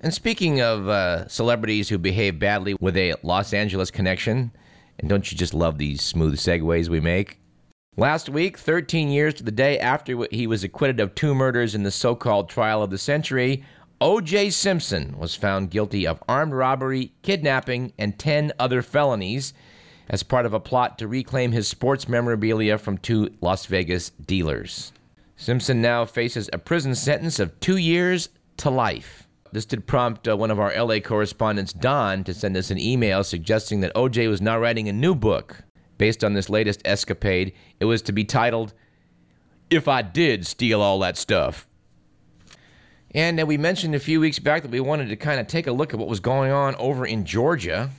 And 0.00 0.12
speaking 0.12 0.60
of 0.60 0.88
uh, 0.88 1.28
celebrities 1.28 1.88
who 1.88 1.96
behave 1.96 2.38
badly 2.38 2.74
with 2.80 2.96
a 2.96 3.14
Los 3.22 3.54
Angeles 3.54 3.90
connection, 3.90 4.50
and 4.98 5.08
don't 5.08 5.30
you 5.30 5.38
just 5.38 5.54
love 5.54 5.78
these 5.78 6.02
smooth 6.02 6.36
segues 6.36 6.88
we 6.88 7.00
make? 7.00 7.38
Last 7.96 8.28
week, 8.28 8.58
13 8.58 9.08
years 9.10 9.34
to 9.34 9.42
the 9.42 9.50
day 9.50 9.78
after 9.78 10.26
he 10.30 10.46
was 10.46 10.64
acquitted 10.64 10.98
of 11.00 11.14
two 11.14 11.34
murders 11.34 11.74
in 11.74 11.82
the 11.82 11.90
so 11.90 12.14
called 12.14 12.50
trial 12.50 12.82
of 12.82 12.90
the 12.90 12.98
century, 12.98 13.64
O.J. 14.00 14.50
Simpson 14.50 15.16
was 15.18 15.34
found 15.34 15.70
guilty 15.70 16.06
of 16.06 16.22
armed 16.28 16.52
robbery, 16.52 17.12
kidnapping, 17.22 17.92
and 17.98 18.18
10 18.18 18.52
other 18.58 18.82
felonies 18.82 19.54
as 20.08 20.22
part 20.22 20.46
of 20.46 20.52
a 20.52 20.60
plot 20.60 20.98
to 20.98 21.08
reclaim 21.08 21.52
his 21.52 21.68
sports 21.68 22.08
memorabilia 22.08 22.78
from 22.78 22.98
two 22.98 23.30
Las 23.40 23.66
Vegas 23.66 24.10
dealers. 24.10 24.92
Simpson 25.36 25.82
now 25.82 26.04
faces 26.04 26.48
a 26.52 26.58
prison 26.58 26.94
sentence 26.94 27.38
of 27.38 27.58
two 27.60 27.76
years 27.76 28.28
to 28.58 28.70
life. 28.70 29.26
This 29.52 29.66
did 29.66 29.86
prompt 29.86 30.26
uh, 30.26 30.36
one 30.36 30.50
of 30.50 30.58
our 30.58 30.72
LA 30.74 31.00
correspondents, 31.00 31.72
Don, 31.72 32.24
to 32.24 32.32
send 32.32 32.56
us 32.56 32.70
an 32.70 32.78
email 32.78 33.22
suggesting 33.22 33.80
that 33.80 33.94
OJ 33.94 34.28
was 34.28 34.40
now 34.40 34.58
writing 34.58 34.88
a 34.88 34.92
new 34.92 35.14
book 35.14 35.58
based 35.98 36.24
on 36.24 36.32
this 36.32 36.48
latest 36.48 36.80
escapade. 36.84 37.52
It 37.78 37.84
was 37.84 38.02
to 38.02 38.12
be 38.12 38.24
titled, 38.24 38.72
If 39.68 39.88
I 39.88 40.02
Did 40.02 40.46
Steal 40.46 40.80
All 40.80 40.98
That 41.00 41.18
Stuff. 41.18 41.68
And 43.14 43.38
uh, 43.40 43.44
we 43.44 43.58
mentioned 43.58 43.94
a 43.94 44.00
few 44.00 44.20
weeks 44.20 44.38
back 44.38 44.62
that 44.62 44.70
we 44.70 44.80
wanted 44.80 45.08
to 45.10 45.16
kind 45.16 45.38
of 45.38 45.46
take 45.46 45.66
a 45.66 45.72
look 45.72 45.92
at 45.92 46.00
what 46.00 46.08
was 46.08 46.20
going 46.20 46.50
on 46.50 46.74
over 46.76 47.04
in 47.04 47.26
Georgia. 47.26 47.90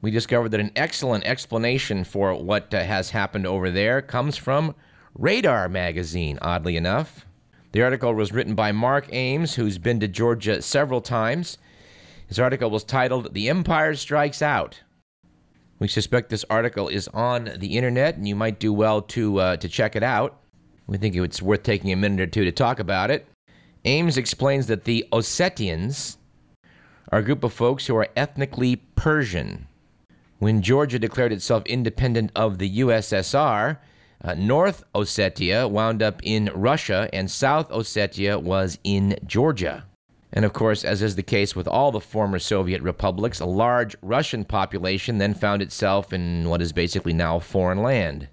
We 0.00 0.10
discovered 0.12 0.50
that 0.50 0.60
an 0.60 0.70
excellent 0.76 1.24
explanation 1.24 2.04
for 2.04 2.32
what 2.34 2.72
uh, 2.72 2.84
has 2.84 3.10
happened 3.10 3.46
over 3.46 3.70
there 3.70 4.00
comes 4.00 4.36
from 4.36 4.76
Radar 5.14 5.68
magazine, 5.68 6.38
oddly 6.40 6.76
enough. 6.76 7.26
The 7.72 7.82
article 7.82 8.14
was 8.14 8.32
written 8.32 8.54
by 8.54 8.70
Mark 8.70 9.12
Ames, 9.12 9.56
who's 9.56 9.76
been 9.76 9.98
to 10.00 10.08
Georgia 10.08 10.62
several 10.62 11.00
times. 11.00 11.58
His 12.28 12.38
article 12.38 12.70
was 12.70 12.84
titled 12.84 13.34
The 13.34 13.48
Empire 13.48 13.94
Strikes 13.94 14.40
Out. 14.40 14.82
We 15.80 15.88
suspect 15.88 16.30
this 16.30 16.44
article 16.48 16.88
is 16.88 17.08
on 17.08 17.50
the 17.58 17.76
internet, 17.76 18.16
and 18.16 18.26
you 18.26 18.36
might 18.36 18.60
do 18.60 18.72
well 18.72 19.02
to, 19.02 19.38
uh, 19.38 19.56
to 19.56 19.68
check 19.68 19.96
it 19.96 20.02
out. 20.02 20.40
We 20.86 20.98
think 20.98 21.16
it's 21.16 21.42
worth 21.42 21.64
taking 21.64 21.92
a 21.92 21.96
minute 21.96 22.20
or 22.20 22.26
two 22.26 22.44
to 22.44 22.52
talk 22.52 22.78
about 22.78 23.10
it. 23.10 23.26
Ames 23.84 24.16
explains 24.16 24.68
that 24.68 24.84
the 24.84 25.06
Ossetians 25.12 26.18
are 27.10 27.18
a 27.18 27.22
group 27.22 27.42
of 27.42 27.52
folks 27.52 27.86
who 27.86 27.96
are 27.96 28.08
ethnically 28.16 28.76
Persian. 28.76 29.66
When 30.38 30.62
Georgia 30.62 31.00
declared 31.00 31.32
itself 31.32 31.64
independent 31.66 32.30
of 32.36 32.58
the 32.58 32.78
USSR, 32.78 33.78
uh, 34.22 34.34
North 34.34 34.84
Ossetia 34.94 35.68
wound 35.68 36.00
up 36.00 36.20
in 36.22 36.48
Russia 36.54 37.08
and 37.12 37.28
South 37.28 37.68
Ossetia 37.70 38.40
was 38.40 38.78
in 38.84 39.18
Georgia. 39.26 39.84
And 40.32 40.44
of 40.44 40.52
course, 40.52 40.84
as 40.84 41.02
is 41.02 41.16
the 41.16 41.24
case 41.24 41.56
with 41.56 41.66
all 41.66 41.90
the 41.90 42.00
former 42.00 42.38
Soviet 42.38 42.82
republics, 42.82 43.40
a 43.40 43.46
large 43.46 43.96
Russian 44.00 44.44
population 44.44 45.18
then 45.18 45.34
found 45.34 45.60
itself 45.60 46.12
in 46.12 46.48
what 46.48 46.62
is 46.62 46.72
basically 46.72 47.12
now 47.12 47.40
foreign 47.40 47.82
land. 47.82 48.28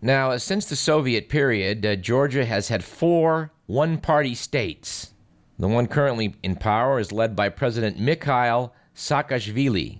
Now, 0.00 0.36
since 0.36 0.66
the 0.66 0.76
Soviet 0.76 1.28
period, 1.28 1.84
uh, 1.84 1.96
Georgia 1.96 2.44
has 2.44 2.68
had 2.68 2.84
four 2.84 3.50
one 3.66 3.98
party 3.98 4.36
states. 4.36 5.12
The 5.58 5.66
one 5.66 5.88
currently 5.88 6.36
in 6.44 6.54
power 6.54 7.00
is 7.00 7.10
led 7.10 7.34
by 7.34 7.48
President 7.48 7.98
Mikhail 7.98 8.72
Saakashvili 8.94 9.98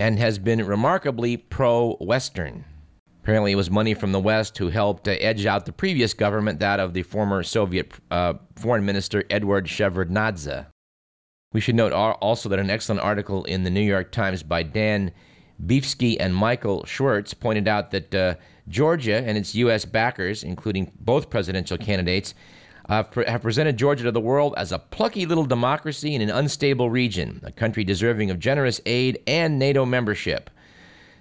and 0.00 0.18
has 0.18 0.38
been 0.38 0.66
remarkably 0.66 1.36
pro 1.36 1.94
Western. 2.00 2.64
Apparently, 3.22 3.52
it 3.52 3.56
was 3.56 3.70
money 3.70 3.92
from 3.92 4.12
the 4.12 4.18
West 4.18 4.56
who 4.56 4.70
helped 4.70 5.06
edge 5.06 5.44
out 5.44 5.66
the 5.66 5.72
previous 5.72 6.14
government, 6.14 6.58
that 6.58 6.80
of 6.80 6.94
the 6.94 7.02
former 7.02 7.42
Soviet 7.42 7.92
uh, 8.10 8.32
Foreign 8.56 8.86
Minister 8.86 9.24
Edward 9.28 9.66
Shevardnadze. 9.66 10.66
We 11.52 11.60
should 11.60 11.74
note 11.74 11.92
also 11.92 12.48
that 12.48 12.58
an 12.58 12.70
excellent 12.70 13.02
article 13.02 13.44
in 13.44 13.62
the 13.62 13.70
New 13.70 13.82
York 13.82 14.10
Times 14.10 14.42
by 14.42 14.62
Dan 14.62 15.12
Bilefsky 15.64 16.16
and 16.18 16.34
Michael 16.34 16.84
Schwirtz 16.84 17.38
pointed 17.38 17.68
out 17.68 17.90
that 17.90 18.14
uh, 18.14 18.34
Georgia 18.68 19.16
and 19.16 19.36
its 19.36 19.54
U.S. 19.56 19.84
backers, 19.84 20.42
including 20.42 20.90
both 20.98 21.28
presidential 21.28 21.76
candidates, 21.76 22.34
uh, 22.90 23.04
have 23.28 23.42
presented 23.42 23.76
Georgia 23.76 24.02
to 24.02 24.10
the 24.10 24.20
world 24.20 24.52
as 24.56 24.72
a 24.72 24.78
plucky 24.78 25.24
little 25.24 25.44
democracy 25.44 26.12
in 26.12 26.20
an 26.20 26.28
unstable 26.28 26.90
region, 26.90 27.40
a 27.44 27.52
country 27.52 27.84
deserving 27.84 28.32
of 28.32 28.40
generous 28.40 28.80
aid 28.84 29.22
and 29.28 29.60
NATO 29.60 29.86
membership. 29.86 30.50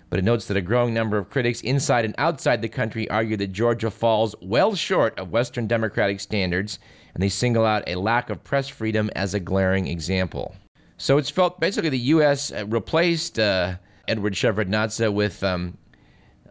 But 0.09 0.17
it 0.17 0.25
notes 0.25 0.47
that 0.47 0.57
a 0.57 0.61
growing 0.61 0.95
number 0.95 1.19
of 1.19 1.29
critics 1.29 1.61
inside 1.61 2.05
and 2.05 2.15
outside 2.17 2.63
the 2.63 2.69
country 2.69 3.07
argue 3.11 3.37
that 3.37 3.53
Georgia 3.53 3.91
falls 3.91 4.33
well 4.41 4.73
short 4.73 5.17
of 5.19 5.29
Western 5.29 5.67
democratic 5.67 6.19
standards, 6.19 6.79
and 7.13 7.21
they 7.21 7.29
single 7.29 7.65
out 7.65 7.83
a 7.85 7.93
lack 7.93 8.31
of 8.31 8.43
press 8.43 8.67
freedom 8.67 9.11
as 9.15 9.35
a 9.35 9.39
glaring 9.39 9.85
example. 9.85 10.55
So 10.97 11.19
it's 11.19 11.29
felt 11.29 11.59
basically 11.59 11.89
the 11.89 11.99
U.S. 11.99 12.51
Uh, 12.51 12.65
replaced 12.65 13.37
uh, 13.37 13.75
Edward 14.07 14.33
Shevardnadze 14.33 15.13
with 15.13 15.43
um, 15.43 15.77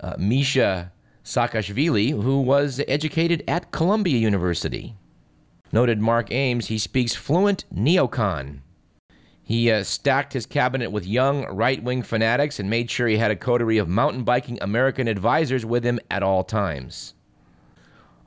uh, 0.00 0.14
Misha 0.16 0.92
Saakashvili, 1.24 2.10
who 2.10 2.40
was 2.40 2.80
educated 2.86 3.42
at 3.48 3.72
Columbia 3.72 4.16
University. 4.16 4.94
Noted 5.72 6.00
Mark 6.00 6.30
Ames, 6.32 6.66
he 6.66 6.78
speaks 6.78 7.14
fluent 7.14 7.64
neocon. 7.74 8.60
He 9.42 9.70
uh, 9.70 9.82
stacked 9.82 10.32
his 10.34 10.46
cabinet 10.46 10.90
with 10.90 11.06
young 11.06 11.46
right 11.46 11.82
wing 11.82 12.02
fanatics 12.02 12.60
and 12.60 12.68
made 12.68 12.90
sure 12.90 13.08
he 13.08 13.16
had 13.16 13.30
a 13.30 13.36
coterie 13.36 13.78
of 13.78 13.88
mountain 13.88 14.22
biking 14.22 14.58
American 14.60 15.08
advisors 15.08 15.64
with 15.64 15.84
him 15.84 15.98
at 16.10 16.22
all 16.22 16.44
times. 16.44 17.14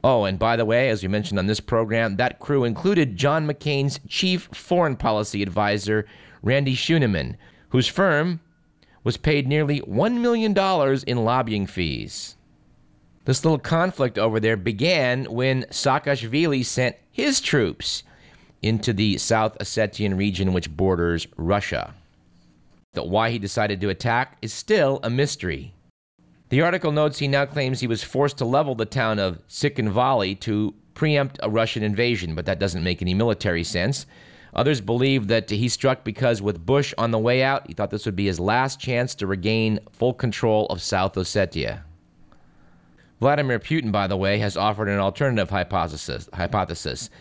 Oh, 0.03 0.25
and 0.25 0.39
by 0.39 0.55
the 0.55 0.65
way, 0.65 0.89
as 0.89 1.03
we 1.03 1.10
mentioned 1.10 1.38
on 1.38 1.45
this 1.45 1.60
program, 1.60 2.15
that 2.15 2.39
crew 2.39 2.63
included 2.63 3.17
John 3.17 3.48
McCain's 3.48 4.00
chief 4.07 4.50
foreign 4.51 4.95
policy 4.95 5.43
advisor, 5.43 6.07
Randy 6.41 6.75
Scheunemann, 6.75 7.36
whose 7.69 7.88
firm 7.88 8.39
was 9.03 9.17
paid 9.17 9.48
nearly 9.48 9.81
$1 9.81 10.19
million 10.19 10.57
in 11.07 11.24
lobbying 11.24 11.67
fees. 11.67 12.36
This 13.25 13.46
little 13.46 13.60
conflict 13.60 14.18
over 14.18 14.40
there 14.40 14.58
began 14.58 15.25
when 15.25 15.63
Saakashvili 15.66 16.66
sent 16.66 16.96
his 17.12 17.40
troops 17.40 18.01
into 18.63 18.94
the 18.94 19.18
South 19.20 19.58
Ossetian 19.60 20.18
region, 20.18 20.54
which 20.54 20.75
borders 20.75 21.28
Russia. 21.38 21.94
But 22.94 23.10
why 23.10 23.30
he 23.30 23.38
decided 23.40 23.80
to 23.82 23.90
attack 23.90 24.38
is 24.42 24.51
still 24.51 25.00
a 25.04 25.10
mystery. 25.10 25.74
The 26.50 26.62
article 26.62 26.92
notes 26.92 27.20
he 27.20 27.28
now 27.28 27.46
claims 27.46 27.80
he 27.80 27.88
was 27.88 28.04
forced 28.04 28.40
to 28.40 28.46
level 28.46 28.75
the 28.75 28.86
town 28.86 29.20
of 29.20 29.46
Tskhinvali 29.48 30.40
to 30.42 30.74
preempt 30.96 31.40
a 31.44 31.50
Russian 31.50 31.84
invasion, 31.84 32.36
but 32.36 32.46
that 32.48 32.60
doesn't 32.60 32.84
make 32.84 33.01
any 33.01 33.13
military 33.13 33.63
sense. 33.63 34.06
Others 34.54 34.82
believe 34.82 35.28
that 35.28 35.50
he 35.50 35.70
struck 35.70 36.04
because, 36.04 36.42
with 36.42 36.66
Bush 36.66 36.94
on 36.98 37.12
the 37.12 37.20
way 37.20 37.42
out, 37.44 37.68
he 37.68 37.74
thought 37.74 37.92
this 37.92 38.06
would 38.06 38.16
be 38.16 38.25
his 38.25 38.40
last 38.40 38.80
chance 38.80 39.16
to 39.16 39.28
regain 39.28 39.80
full 39.92 40.13
control 40.13 40.66
of 40.66 40.82
South 40.82 41.13
Ossetia. 41.13 41.84
Vladimir 43.22 43.60
Putin, 43.60 43.92
by 43.92 44.08
the 44.08 44.18
way, 44.18 44.40
has 44.40 44.58
offered 44.58 44.90
an 44.90 44.98
alternative 44.98 45.51
hypothesis, 45.51 46.28
hypothesis 46.34 47.12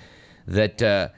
that 0.47 0.83
uh, 0.83 1.11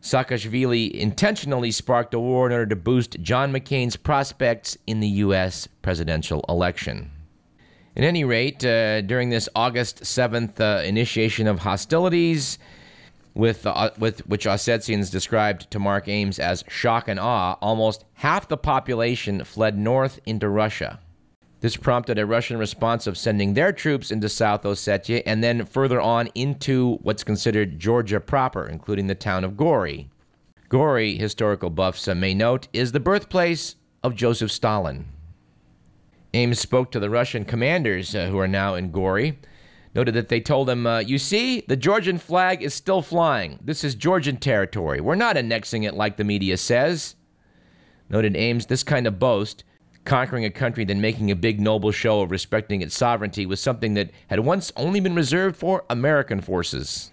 Saakashvili 0.00 0.90
intentionally 0.92 1.70
sparked 1.70 2.14
a 2.14 2.18
war 2.18 2.46
in 2.46 2.52
order 2.52 2.66
to 2.66 2.76
boost 2.76 3.20
John 3.20 3.52
McCain's 3.52 3.96
prospects 3.96 4.78
in 4.86 5.00
the 5.00 5.08
U.S. 5.08 5.68
presidential 5.82 6.42
election. 6.48 7.10
At 7.94 8.04
any 8.04 8.24
rate, 8.24 8.64
uh, 8.64 9.02
during 9.02 9.28
this 9.28 9.50
August 9.54 10.02
7th 10.02 10.60
uh, 10.60 10.82
initiation 10.82 11.46
of 11.46 11.58
hostilities, 11.58 12.58
with, 13.34 13.66
uh, 13.66 13.90
with 13.98 14.26
which 14.26 14.46
Ossetians 14.46 15.10
described 15.10 15.70
to 15.70 15.78
Mark 15.78 16.08
Ames 16.08 16.38
as 16.38 16.64
shock 16.68 17.06
and 17.06 17.20
awe, 17.20 17.58
almost 17.60 18.06
half 18.14 18.48
the 18.48 18.56
population 18.56 19.44
fled 19.44 19.76
north 19.76 20.18
into 20.24 20.48
Russia. 20.48 21.00
This 21.60 21.76
prompted 21.76 22.18
a 22.18 22.26
Russian 22.26 22.58
response 22.58 23.06
of 23.06 23.16
sending 23.16 23.54
their 23.54 23.72
troops 23.72 24.10
into 24.10 24.28
South 24.28 24.62
Ossetia 24.62 25.22
and 25.24 25.42
then 25.42 25.64
further 25.64 26.00
on 26.00 26.28
into 26.34 26.96
what's 27.02 27.24
considered 27.24 27.78
Georgia 27.78 28.20
proper, 28.20 28.66
including 28.66 29.06
the 29.06 29.14
town 29.14 29.42
of 29.42 29.56
Gori. 29.56 30.08
Gori, 30.68 31.16
historical 31.16 31.70
buffs 31.70 32.06
may 32.08 32.34
note, 32.34 32.68
is 32.72 32.92
the 32.92 33.00
birthplace 33.00 33.76
of 34.02 34.14
Joseph 34.14 34.52
Stalin. 34.52 35.06
Ames 36.34 36.58
spoke 36.58 36.90
to 36.92 37.00
the 37.00 37.08
Russian 37.08 37.44
commanders 37.44 38.14
uh, 38.14 38.26
who 38.26 38.38
are 38.38 38.48
now 38.48 38.74
in 38.74 38.90
Gori 38.90 39.38
noted 39.96 40.12
that 40.12 40.28
they 40.28 40.40
told 40.40 40.68
him, 40.68 40.86
uh, 40.86 40.98
You 40.98 41.18
see, 41.18 41.62
the 41.66 41.76
Georgian 41.76 42.18
flag 42.18 42.62
is 42.62 42.74
still 42.74 43.00
flying. 43.00 43.58
This 43.64 43.82
is 43.82 43.94
Georgian 43.94 44.36
territory. 44.36 45.00
We're 45.00 45.14
not 45.14 45.38
annexing 45.38 45.84
it 45.84 45.94
like 45.94 46.18
the 46.18 46.24
media 46.24 46.58
says. 46.58 47.16
Noted 48.10 48.36
Ames, 48.36 48.66
this 48.66 48.84
kind 48.84 49.06
of 49.06 49.18
boast, 49.18 49.64
conquering 50.06 50.44
a 50.44 50.50
country 50.50 50.84
then 50.84 51.00
making 51.00 51.30
a 51.30 51.36
big 51.36 51.60
noble 51.60 51.90
show 51.90 52.20
of 52.20 52.30
respecting 52.30 52.80
its 52.80 52.96
sovereignty, 52.96 53.44
was 53.44 53.60
something 53.60 53.94
that 53.94 54.10
had 54.28 54.40
once 54.40 54.72
only 54.76 55.00
been 55.00 55.14
reserved 55.14 55.56
for 55.56 55.84
American 55.90 56.40
forces. 56.40 57.12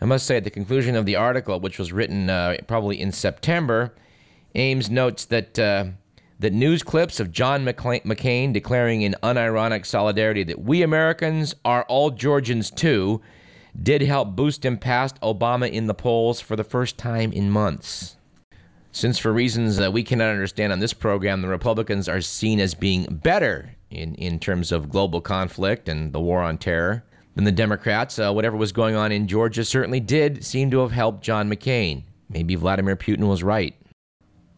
I 0.00 0.04
must 0.04 0.26
say, 0.26 0.36
at 0.36 0.44
the 0.44 0.50
conclusion 0.50 0.96
of 0.96 1.06
the 1.06 1.16
article, 1.16 1.60
which 1.60 1.78
was 1.78 1.92
written 1.92 2.28
uh, 2.28 2.56
probably 2.66 3.00
in 3.00 3.12
September, 3.12 3.94
Ames 4.54 4.90
notes 4.90 5.24
that. 5.26 5.58
Uh, 5.58 5.84
that 6.38 6.52
news 6.52 6.82
clips 6.82 7.18
of 7.18 7.32
John 7.32 7.64
McCain 7.64 8.52
declaring 8.52 9.00
in 9.00 9.16
unironic 9.22 9.86
solidarity 9.86 10.44
that 10.44 10.60
we 10.60 10.82
Americans 10.82 11.54
are 11.64 11.84
all 11.84 12.10
Georgians 12.10 12.70
too 12.70 13.22
did 13.82 14.02
help 14.02 14.36
boost 14.36 14.64
him 14.64 14.76
past 14.76 15.20
Obama 15.20 15.70
in 15.70 15.86
the 15.86 15.94
polls 15.94 16.40
for 16.40 16.56
the 16.56 16.64
first 16.64 16.98
time 16.98 17.32
in 17.32 17.50
months. 17.50 18.15
Since, 18.96 19.18
for 19.18 19.30
reasons 19.30 19.76
that 19.76 19.92
we 19.92 20.02
cannot 20.02 20.30
understand 20.30 20.72
on 20.72 20.78
this 20.78 20.94
program, 20.94 21.42
the 21.42 21.48
Republicans 21.48 22.08
are 22.08 22.22
seen 22.22 22.58
as 22.60 22.72
being 22.72 23.04
better 23.04 23.76
in, 23.90 24.14
in 24.14 24.38
terms 24.38 24.72
of 24.72 24.88
global 24.88 25.20
conflict 25.20 25.90
and 25.90 26.14
the 26.14 26.18
war 26.18 26.40
on 26.40 26.56
terror 26.56 27.04
than 27.34 27.44
the 27.44 27.52
Democrats, 27.52 28.18
uh, 28.18 28.32
whatever 28.32 28.56
was 28.56 28.72
going 28.72 28.94
on 28.96 29.12
in 29.12 29.28
Georgia 29.28 29.66
certainly 29.66 30.00
did 30.00 30.42
seem 30.46 30.70
to 30.70 30.78
have 30.78 30.92
helped 30.92 31.22
John 31.22 31.50
McCain. 31.50 32.04
Maybe 32.30 32.54
Vladimir 32.54 32.96
Putin 32.96 33.28
was 33.28 33.42
right. 33.42 33.74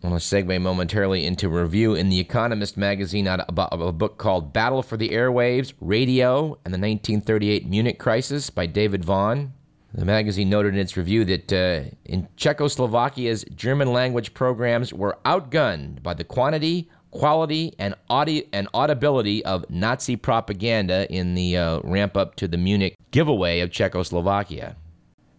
I 0.05 0.09
want 0.09 0.23
to 0.23 0.37
segue 0.37 0.63
momentarily 0.63 1.27
into 1.27 1.49
review 1.49 1.97
in 1.97 2.09
The 2.09 2.21
Economist 2.21 2.77
magazine 2.77 3.27
about 3.27 3.71
a 3.73 3.91
book 3.91 4.19
called 4.19 4.53
Battle 4.53 4.85
for 4.85 4.97
the 4.97 5.09
Airwaves 5.09 5.73
Radio 5.81 6.61
and 6.65 6.73
the 6.73 6.79
1938 6.79 7.69
Munich 7.69 7.99
Crisis 7.99 8.51
by 8.51 8.67
David 8.67 9.05
Vaughan. 9.05 9.55
The 9.95 10.05
magazine 10.05 10.51
noted 10.51 10.75
in 10.75 10.81
its 10.81 10.97
review 10.97 11.25
that 11.25 11.53
uh, 11.53 11.89
in 12.05 12.29
Czechoslovakia's 12.37 13.45
German 13.55 13.91
language 13.93 14.35
programs 14.35 14.93
were 14.93 15.19
outgunned 15.25 16.03
by 16.03 16.13
the 16.13 16.25
quantity, 16.25 16.91
quality, 17.11 17.75
and, 17.79 17.95
audi- 18.11 18.49
and 18.53 18.69
audibility 18.75 19.43
of 19.47 19.65
Nazi 19.71 20.17
propaganda 20.17 21.11
in 21.11 21.35
the 21.35 21.57
uh, 21.57 21.81
ramp 21.85 22.17
up 22.19 22.37
to 22.37 22.47
the 22.47 22.59
Munich 22.59 22.97
giveaway 23.13 23.61
of 23.61 23.71
Czechoslovakia. 23.71 24.77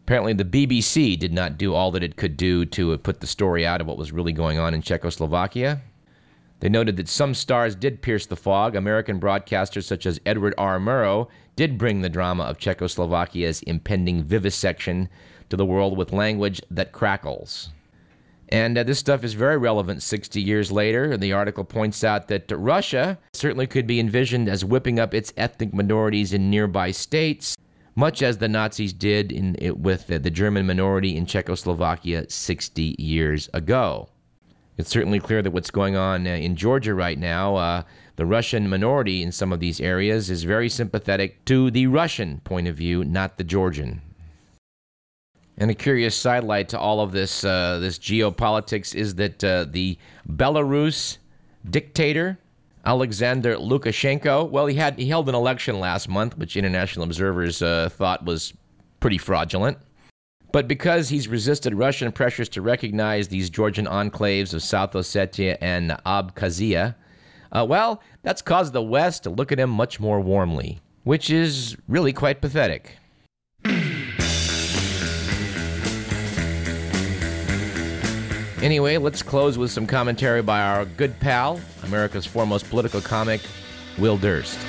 Apparently, 0.06 0.34
the 0.34 0.44
BBC 0.44 1.20
did 1.20 1.32
not 1.32 1.60
do 1.60 1.76
all 1.76 1.92
that 1.92 2.02
it 2.02 2.16
could 2.16 2.36
do 2.36 2.66
to 2.66 2.98
put 2.98 3.20
the 3.20 3.28
story 3.28 3.68
out 3.68 3.82
of 3.82 3.86
what 3.86 4.00
was 4.00 4.12
really 4.12 4.34
going 4.34 4.58
on 4.58 4.74
in 4.74 4.82
Czechoslovakia. 4.82 5.82
They 6.60 6.70
noted 6.70 6.98
that 6.98 7.08
some 7.08 7.34
stars 7.34 7.76
did 7.76 8.02
pierce 8.02 8.26
the 8.26 8.36
fog. 8.36 8.76
American 8.76 9.20
broadcasters 9.20 9.84
such 9.84 10.06
as 10.06 10.20
Edward 10.26 10.54
R. 10.58 10.80
Murrow 10.80 11.28
did 11.56 11.78
bring 11.78 12.02
the 12.02 12.10
drama 12.10 12.44
of 12.44 12.58
Czechoslovakia's 12.58 13.62
impending 13.64 14.24
vivisection 14.24 15.10
to 15.50 15.58
the 15.58 15.66
world 15.66 15.98
with 15.98 16.12
language 16.12 16.62
that 16.70 16.92
crackles. 16.92 17.70
And 18.50 18.78
uh, 18.78 18.84
this 18.84 19.00
stuff 19.00 19.24
is 19.24 19.34
very 19.34 19.58
relevant 19.58 20.02
60 20.02 20.42
years 20.42 20.72
later. 20.72 21.12
And 21.12 21.22
the 21.22 21.34
article 21.34 21.64
points 21.64 22.04
out 22.04 22.28
that 22.28 22.52
Russia 22.52 23.20
certainly 23.34 23.68
could 23.68 23.88
be 23.88 24.00
envisioned 24.00 24.50
as 24.50 24.66
whipping 24.66 25.00
up 25.00 25.14
its 25.14 25.32
ethnic 25.38 25.74
minorities 25.74 26.34
in 26.34 26.50
nearby 26.50 26.92
states 26.92 27.56
much 27.96 28.22
as 28.22 28.38
the 28.38 28.48
Nazis 28.48 28.94
did 28.94 29.30
in, 29.30 29.58
with 29.82 30.08
the, 30.08 30.18
the 30.18 30.30
German 30.30 30.66
minority 30.66 31.18
in 31.18 31.26
Czechoslovakia 31.26 32.26
60 32.30 32.96
years 32.98 33.50
ago. 33.54 34.08
It's 34.80 34.90
certainly 34.90 35.20
clear 35.20 35.42
that 35.42 35.52
what's 35.52 35.72
going 35.72 35.98
on 35.98 36.26
uh, 36.26 36.30
in 36.30 36.56
Georgia 36.56 36.94
right 36.94 37.20
now, 37.20 37.58
uh, 37.58 37.84
the 38.16 38.26
Russian 38.26 38.70
minority 38.70 39.22
in 39.22 39.34
some 39.34 39.52
of 39.52 39.60
these 39.60 39.82
areas 39.82 40.30
is 40.30 40.46
very 40.46 40.70
sympathetic 40.70 41.44
to 41.46 41.70
the 41.70 41.88
Russian 41.88 42.40
point 42.46 42.66
of 42.66 42.78
view, 42.78 43.04
not 43.04 43.38
the 43.38 43.44
Georgian. 43.44 44.02
And 45.58 45.70
a 45.70 45.74
curious 45.74 46.16
sidelight 46.16 46.70
to 46.70 46.80
all 46.80 47.02
of 47.02 47.12
this, 47.12 47.44
uh, 47.44 47.80
this 47.80 48.00
geopolitics 48.00 48.96
is 48.96 49.16
that 49.16 49.44
uh, 49.44 49.66
the 49.70 49.98
Belarus 50.26 51.18
dictator, 51.70 52.40
Alexander 52.86 53.58
Lukashenko, 53.58 54.50
well, 54.50 54.68
he 54.68 54.76
had 54.76 54.98
he 54.98 55.10
held 55.10 55.28
an 55.28 55.36
election 55.36 55.82
last 55.82 56.08
month, 56.08 56.38
which 56.38 56.56
international 56.56 57.04
observers 57.04 57.62
uh, 57.62 57.90
thought 57.90 58.24
was 58.24 58.54
pretty 59.02 59.18
fraudulent. 59.18 59.78
But 60.52 60.68
because 60.68 61.10
he's 61.10 61.28
resisted 61.28 61.76
Russian 61.76 62.12
pressures 62.12 62.50
to 62.50 62.62
recognize 62.62 63.28
these 63.28 63.50
Georgian 63.50 63.86
enclaves 63.86 64.54
of 64.54 64.64
South 64.64 64.94
Ossetia 64.94 65.58
and 65.62 65.92
Abkhazia, 66.06 66.96
uh, 67.52 67.66
well, 67.68 68.02
that's 68.24 68.42
caused 68.42 68.74
the 68.74 68.82
West 68.82 69.24
to 69.24 69.30
look 69.30 69.52
at 69.52 69.60
him 69.60 69.70
much 69.70 70.00
more 70.00 70.20
warmly, 70.20 70.80
which 71.04 71.30
is 71.30 71.78
really 71.88 72.14
quite 72.14 72.42
pathetic. 72.42 72.98
Anyway, 78.62 78.98
let's 78.98 79.22
close 79.22 79.58
with 79.58 79.72
some 79.72 79.88
commentary 79.88 80.42
by 80.42 80.60
our 80.60 80.84
good 80.84 81.18
pal, 81.22 81.62
America's 81.84 82.26
foremost 82.26 82.70
political 82.70 83.00
comic, 83.00 83.40
Will 83.98 84.18
Durst. 84.18 84.60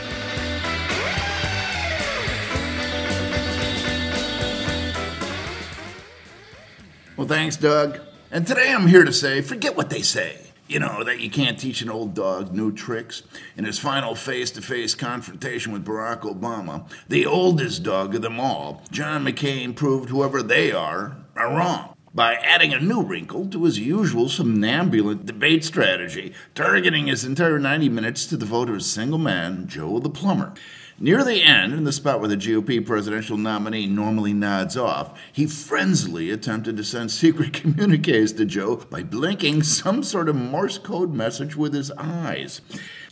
Well, 7.20 7.28
thanks, 7.28 7.58
Doug. 7.58 8.00
And 8.30 8.46
today 8.46 8.72
I'm 8.72 8.86
here 8.86 9.04
to 9.04 9.12
say 9.12 9.42
forget 9.42 9.76
what 9.76 9.90
they 9.90 10.00
say. 10.00 10.38
You 10.68 10.78
know, 10.78 11.04
that 11.04 11.20
you 11.20 11.28
can't 11.28 11.58
teach 11.58 11.82
an 11.82 11.90
old 11.90 12.14
dog 12.14 12.54
new 12.54 12.72
tricks. 12.72 13.24
In 13.58 13.66
his 13.66 13.78
final 13.78 14.14
face 14.14 14.50
to 14.52 14.62
face 14.62 14.94
confrontation 14.94 15.70
with 15.70 15.84
Barack 15.84 16.22
Obama, 16.22 16.90
the 17.10 17.26
oldest 17.26 17.82
dog 17.82 18.14
of 18.14 18.22
them 18.22 18.40
all, 18.40 18.82
John 18.90 19.22
McCain 19.22 19.76
proved 19.76 20.08
whoever 20.08 20.42
they 20.42 20.72
are 20.72 21.18
are 21.36 21.54
wrong 21.54 21.94
by 22.14 22.36
adding 22.36 22.72
a 22.72 22.80
new 22.80 23.02
wrinkle 23.02 23.46
to 23.48 23.64
his 23.64 23.78
usual 23.78 24.24
somnambulant 24.24 25.26
debate 25.26 25.62
strategy, 25.62 26.32
targeting 26.54 27.08
his 27.08 27.26
entire 27.26 27.58
90 27.58 27.90
minutes 27.90 28.24
to 28.24 28.38
devote 28.38 28.64
to 28.64 28.74
a 28.76 28.80
single 28.80 29.18
man, 29.18 29.68
Joe 29.68 29.98
the 29.98 30.08
Plumber. 30.08 30.54
Near 31.02 31.24
the 31.24 31.42
end, 31.42 31.72
in 31.72 31.84
the 31.84 31.92
spot 31.92 32.20
where 32.20 32.28
the 32.28 32.36
GOP 32.36 32.84
presidential 32.84 33.38
nominee 33.38 33.86
normally 33.86 34.34
nods 34.34 34.76
off, 34.76 35.18
he 35.32 35.46
frenziedly 35.46 36.30
attempted 36.30 36.76
to 36.76 36.84
send 36.84 37.10
secret 37.10 37.54
communiques 37.54 38.32
to 38.32 38.44
Joe 38.44 38.76
by 38.76 39.02
blinking 39.02 39.62
some 39.62 40.02
sort 40.02 40.28
of 40.28 40.36
Morse 40.36 40.76
code 40.76 41.14
message 41.14 41.56
with 41.56 41.72
his 41.72 41.90
eyes. 41.92 42.60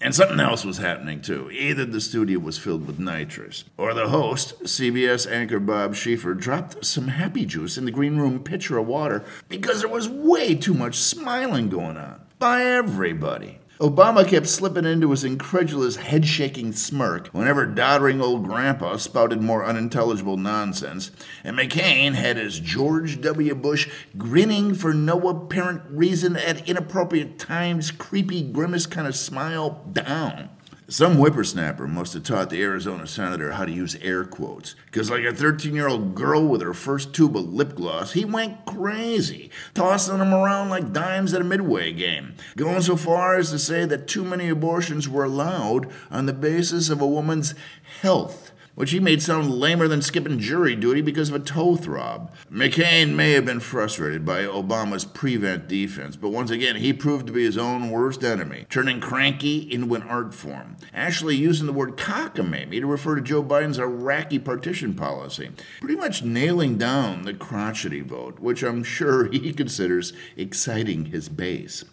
And 0.03 0.15
something 0.15 0.39
else 0.39 0.67
was 0.67 0.77
happening 0.77 1.23
too. 1.23 1.51
Either 1.51 1.87
the 1.87 2.03
studio 2.03 2.41
was 2.41 2.59
filled 2.59 2.87
with 2.87 2.99
nitrous, 2.99 3.65
or 3.79 3.95
the 3.95 4.11
host, 4.11 4.63
CBS 4.65 5.27
anchor 5.27 5.59
Bob 5.59 5.95
Schieffer, 5.95 6.39
dropped 6.39 6.85
some 6.85 7.09
happy 7.09 7.47
juice 7.47 7.79
in 7.79 7.87
the 7.87 7.91
green 7.91 8.19
room 8.19 8.45
pitcher 8.45 8.77
of 8.77 8.87
water 8.87 9.25
because 9.49 9.81
there 9.81 9.89
was 9.89 10.11
way 10.11 10.55
too 10.55 10.75
much 10.75 10.97
smiling 10.97 11.71
going 11.71 11.97
on 11.97 12.21
by 12.39 12.65
everybody. 12.65 13.58
Obama 13.81 14.27
kept 14.27 14.49
slipping 14.49 14.85
into 14.85 15.13
his 15.13 15.23
incredulous, 15.23 15.95
head 15.95 16.27
shaking 16.27 16.73
smirk 16.73 17.29
whenever 17.29 17.65
doddering 17.65 18.21
old 18.21 18.43
grandpa 18.43 18.97
spouted 18.97 19.41
more 19.41 19.65
unintelligible 19.65 20.37
nonsense, 20.37 21.13
and 21.45 21.57
McCain 21.57 22.15
had 22.15 22.39
his 22.39 22.59
George 22.59 23.21
W. 23.21 23.55
Bush 23.55 23.89
grinning 24.17 24.75
for 24.75 24.93
no 24.93 25.29
apparent 25.29 25.83
reason 25.91 26.35
at 26.35 26.69
inappropriate 26.69 27.39
times, 27.39 27.93
creepy 27.93 28.43
grimace 28.43 28.87
kind 28.87 29.07
of 29.07 29.15
smile 29.15 29.85
down. 29.93 30.51
Some 30.91 31.17
whippersnapper 31.17 31.87
must 31.87 32.15
have 32.15 32.23
taught 32.23 32.49
the 32.49 32.63
Arizona 32.63 33.07
senator 33.07 33.53
how 33.53 33.67
to 33.67 33.71
use 33.71 33.95
air 33.97 34.25
quotes. 34.25 34.75
Because, 34.87 35.11
like 35.11 35.23
a 35.23 35.35
13 35.35 35.75
year 35.75 35.87
old 35.87 36.15
girl 36.15 36.49
with 36.49 36.63
her 36.63 36.73
first 36.73 37.13
tube 37.13 37.37
of 37.37 37.53
lip 37.53 37.75
gloss, 37.75 38.15
he 38.15 38.25
went 38.25 38.65
crazy, 38.65 39.51
tossing 39.75 40.17
them 40.17 40.33
around 40.33 40.71
like 40.71 40.95
dimes 40.95 41.35
at 41.35 41.43
a 41.43 41.45
midway 41.45 41.93
game, 41.93 42.37
going 42.57 42.81
so 42.81 42.97
far 42.97 43.37
as 43.37 43.51
to 43.51 43.59
say 43.59 43.85
that 43.85 44.09
too 44.09 44.25
many 44.25 44.49
abortions 44.49 45.11
were 45.11 45.25
allowed 45.25 45.91
on 46.11 46.25
the 46.25 46.33
basis 46.33 46.89
of 46.89 47.03
a 47.03 47.07
woman's 47.07 47.55
health 48.01 48.53
which 48.79 48.93
he 48.93 49.01
made 49.01 49.21
sound 49.21 49.51
lamer 49.51 49.89
than 49.89 50.01
skipping 50.01 50.39
jury 50.39 50.77
duty 50.77 51.01
because 51.01 51.31
of 51.31 51.35
a 51.35 51.45
toe 51.45 51.75
throb. 51.75 52.33
McCain 52.49 53.17
may 53.17 53.33
have 53.33 53.45
been 53.45 53.59
frustrated 53.59 54.25
by 54.25 54.45
Obama's 54.45 55.05
prevent 55.05 55.67
defense, 55.67 56.15
but 56.15 56.29
once 56.29 56.53
again, 56.53 56.77
he 56.77 56.93
proved 56.93 57.27
to 57.27 57.33
be 57.33 57.43
his 57.43 57.59
own 57.59 57.91
worst 57.91 58.23
enemy, 58.23 58.67
turning 58.71 59.01
cranky 59.01 59.59
into 59.73 59.97
an 59.97 60.03
art 60.03 60.33
form, 60.33 60.77
actually 60.95 61.35
using 61.35 61.67
the 61.67 61.73
word 61.73 61.97
cockamamie 61.97 62.79
to 62.79 62.87
refer 62.87 63.17
to 63.17 63.21
Joe 63.21 63.43
Biden's 63.43 63.81
Iraqi 63.81 64.39
partition 64.39 64.95
policy, 64.95 65.51
pretty 65.81 65.97
much 65.97 66.23
nailing 66.23 66.79
down 66.79 67.23
the 67.23 67.35
crotchety 67.35 68.03
vote, 68.03 68.39
which 68.39 68.63
I'm 68.63 68.85
sure 68.85 69.25
he 69.33 69.53
considers 69.53 70.13
exciting 70.37 71.07
his 71.07 71.29
base. 71.29 71.85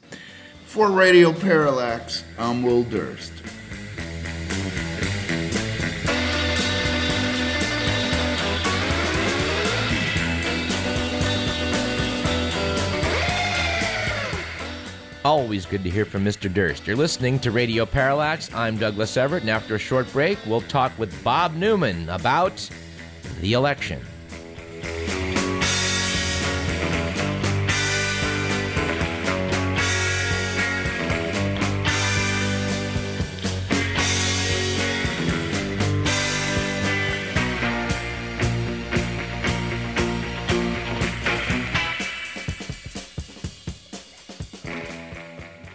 For 0.67 0.91
Radio 0.91 1.33
Parallax, 1.33 2.23
I'm 2.37 2.61
Will 2.61 2.83
Durst. 2.83 3.33
Always 15.25 15.65
good 15.65 15.83
to 15.83 15.89
hear 15.89 16.05
from 16.05 16.23
Mr. 16.23 16.53
Durst. 16.53 16.85
You're 16.85 16.95
listening 16.95 17.39
to 17.39 17.49
Radio 17.49 17.83
Parallax. 17.83 18.53
I'm 18.53 18.77
Douglas 18.77 19.17
Everett, 19.17 19.41
and 19.41 19.49
after 19.49 19.73
a 19.73 19.79
short 19.79 20.05
break, 20.13 20.37
we'll 20.45 20.61
talk 20.61 20.95
with 20.99 21.23
Bob 21.23 21.55
Newman 21.55 22.07
about 22.09 22.69
the 23.41 23.53
election. 23.53 24.05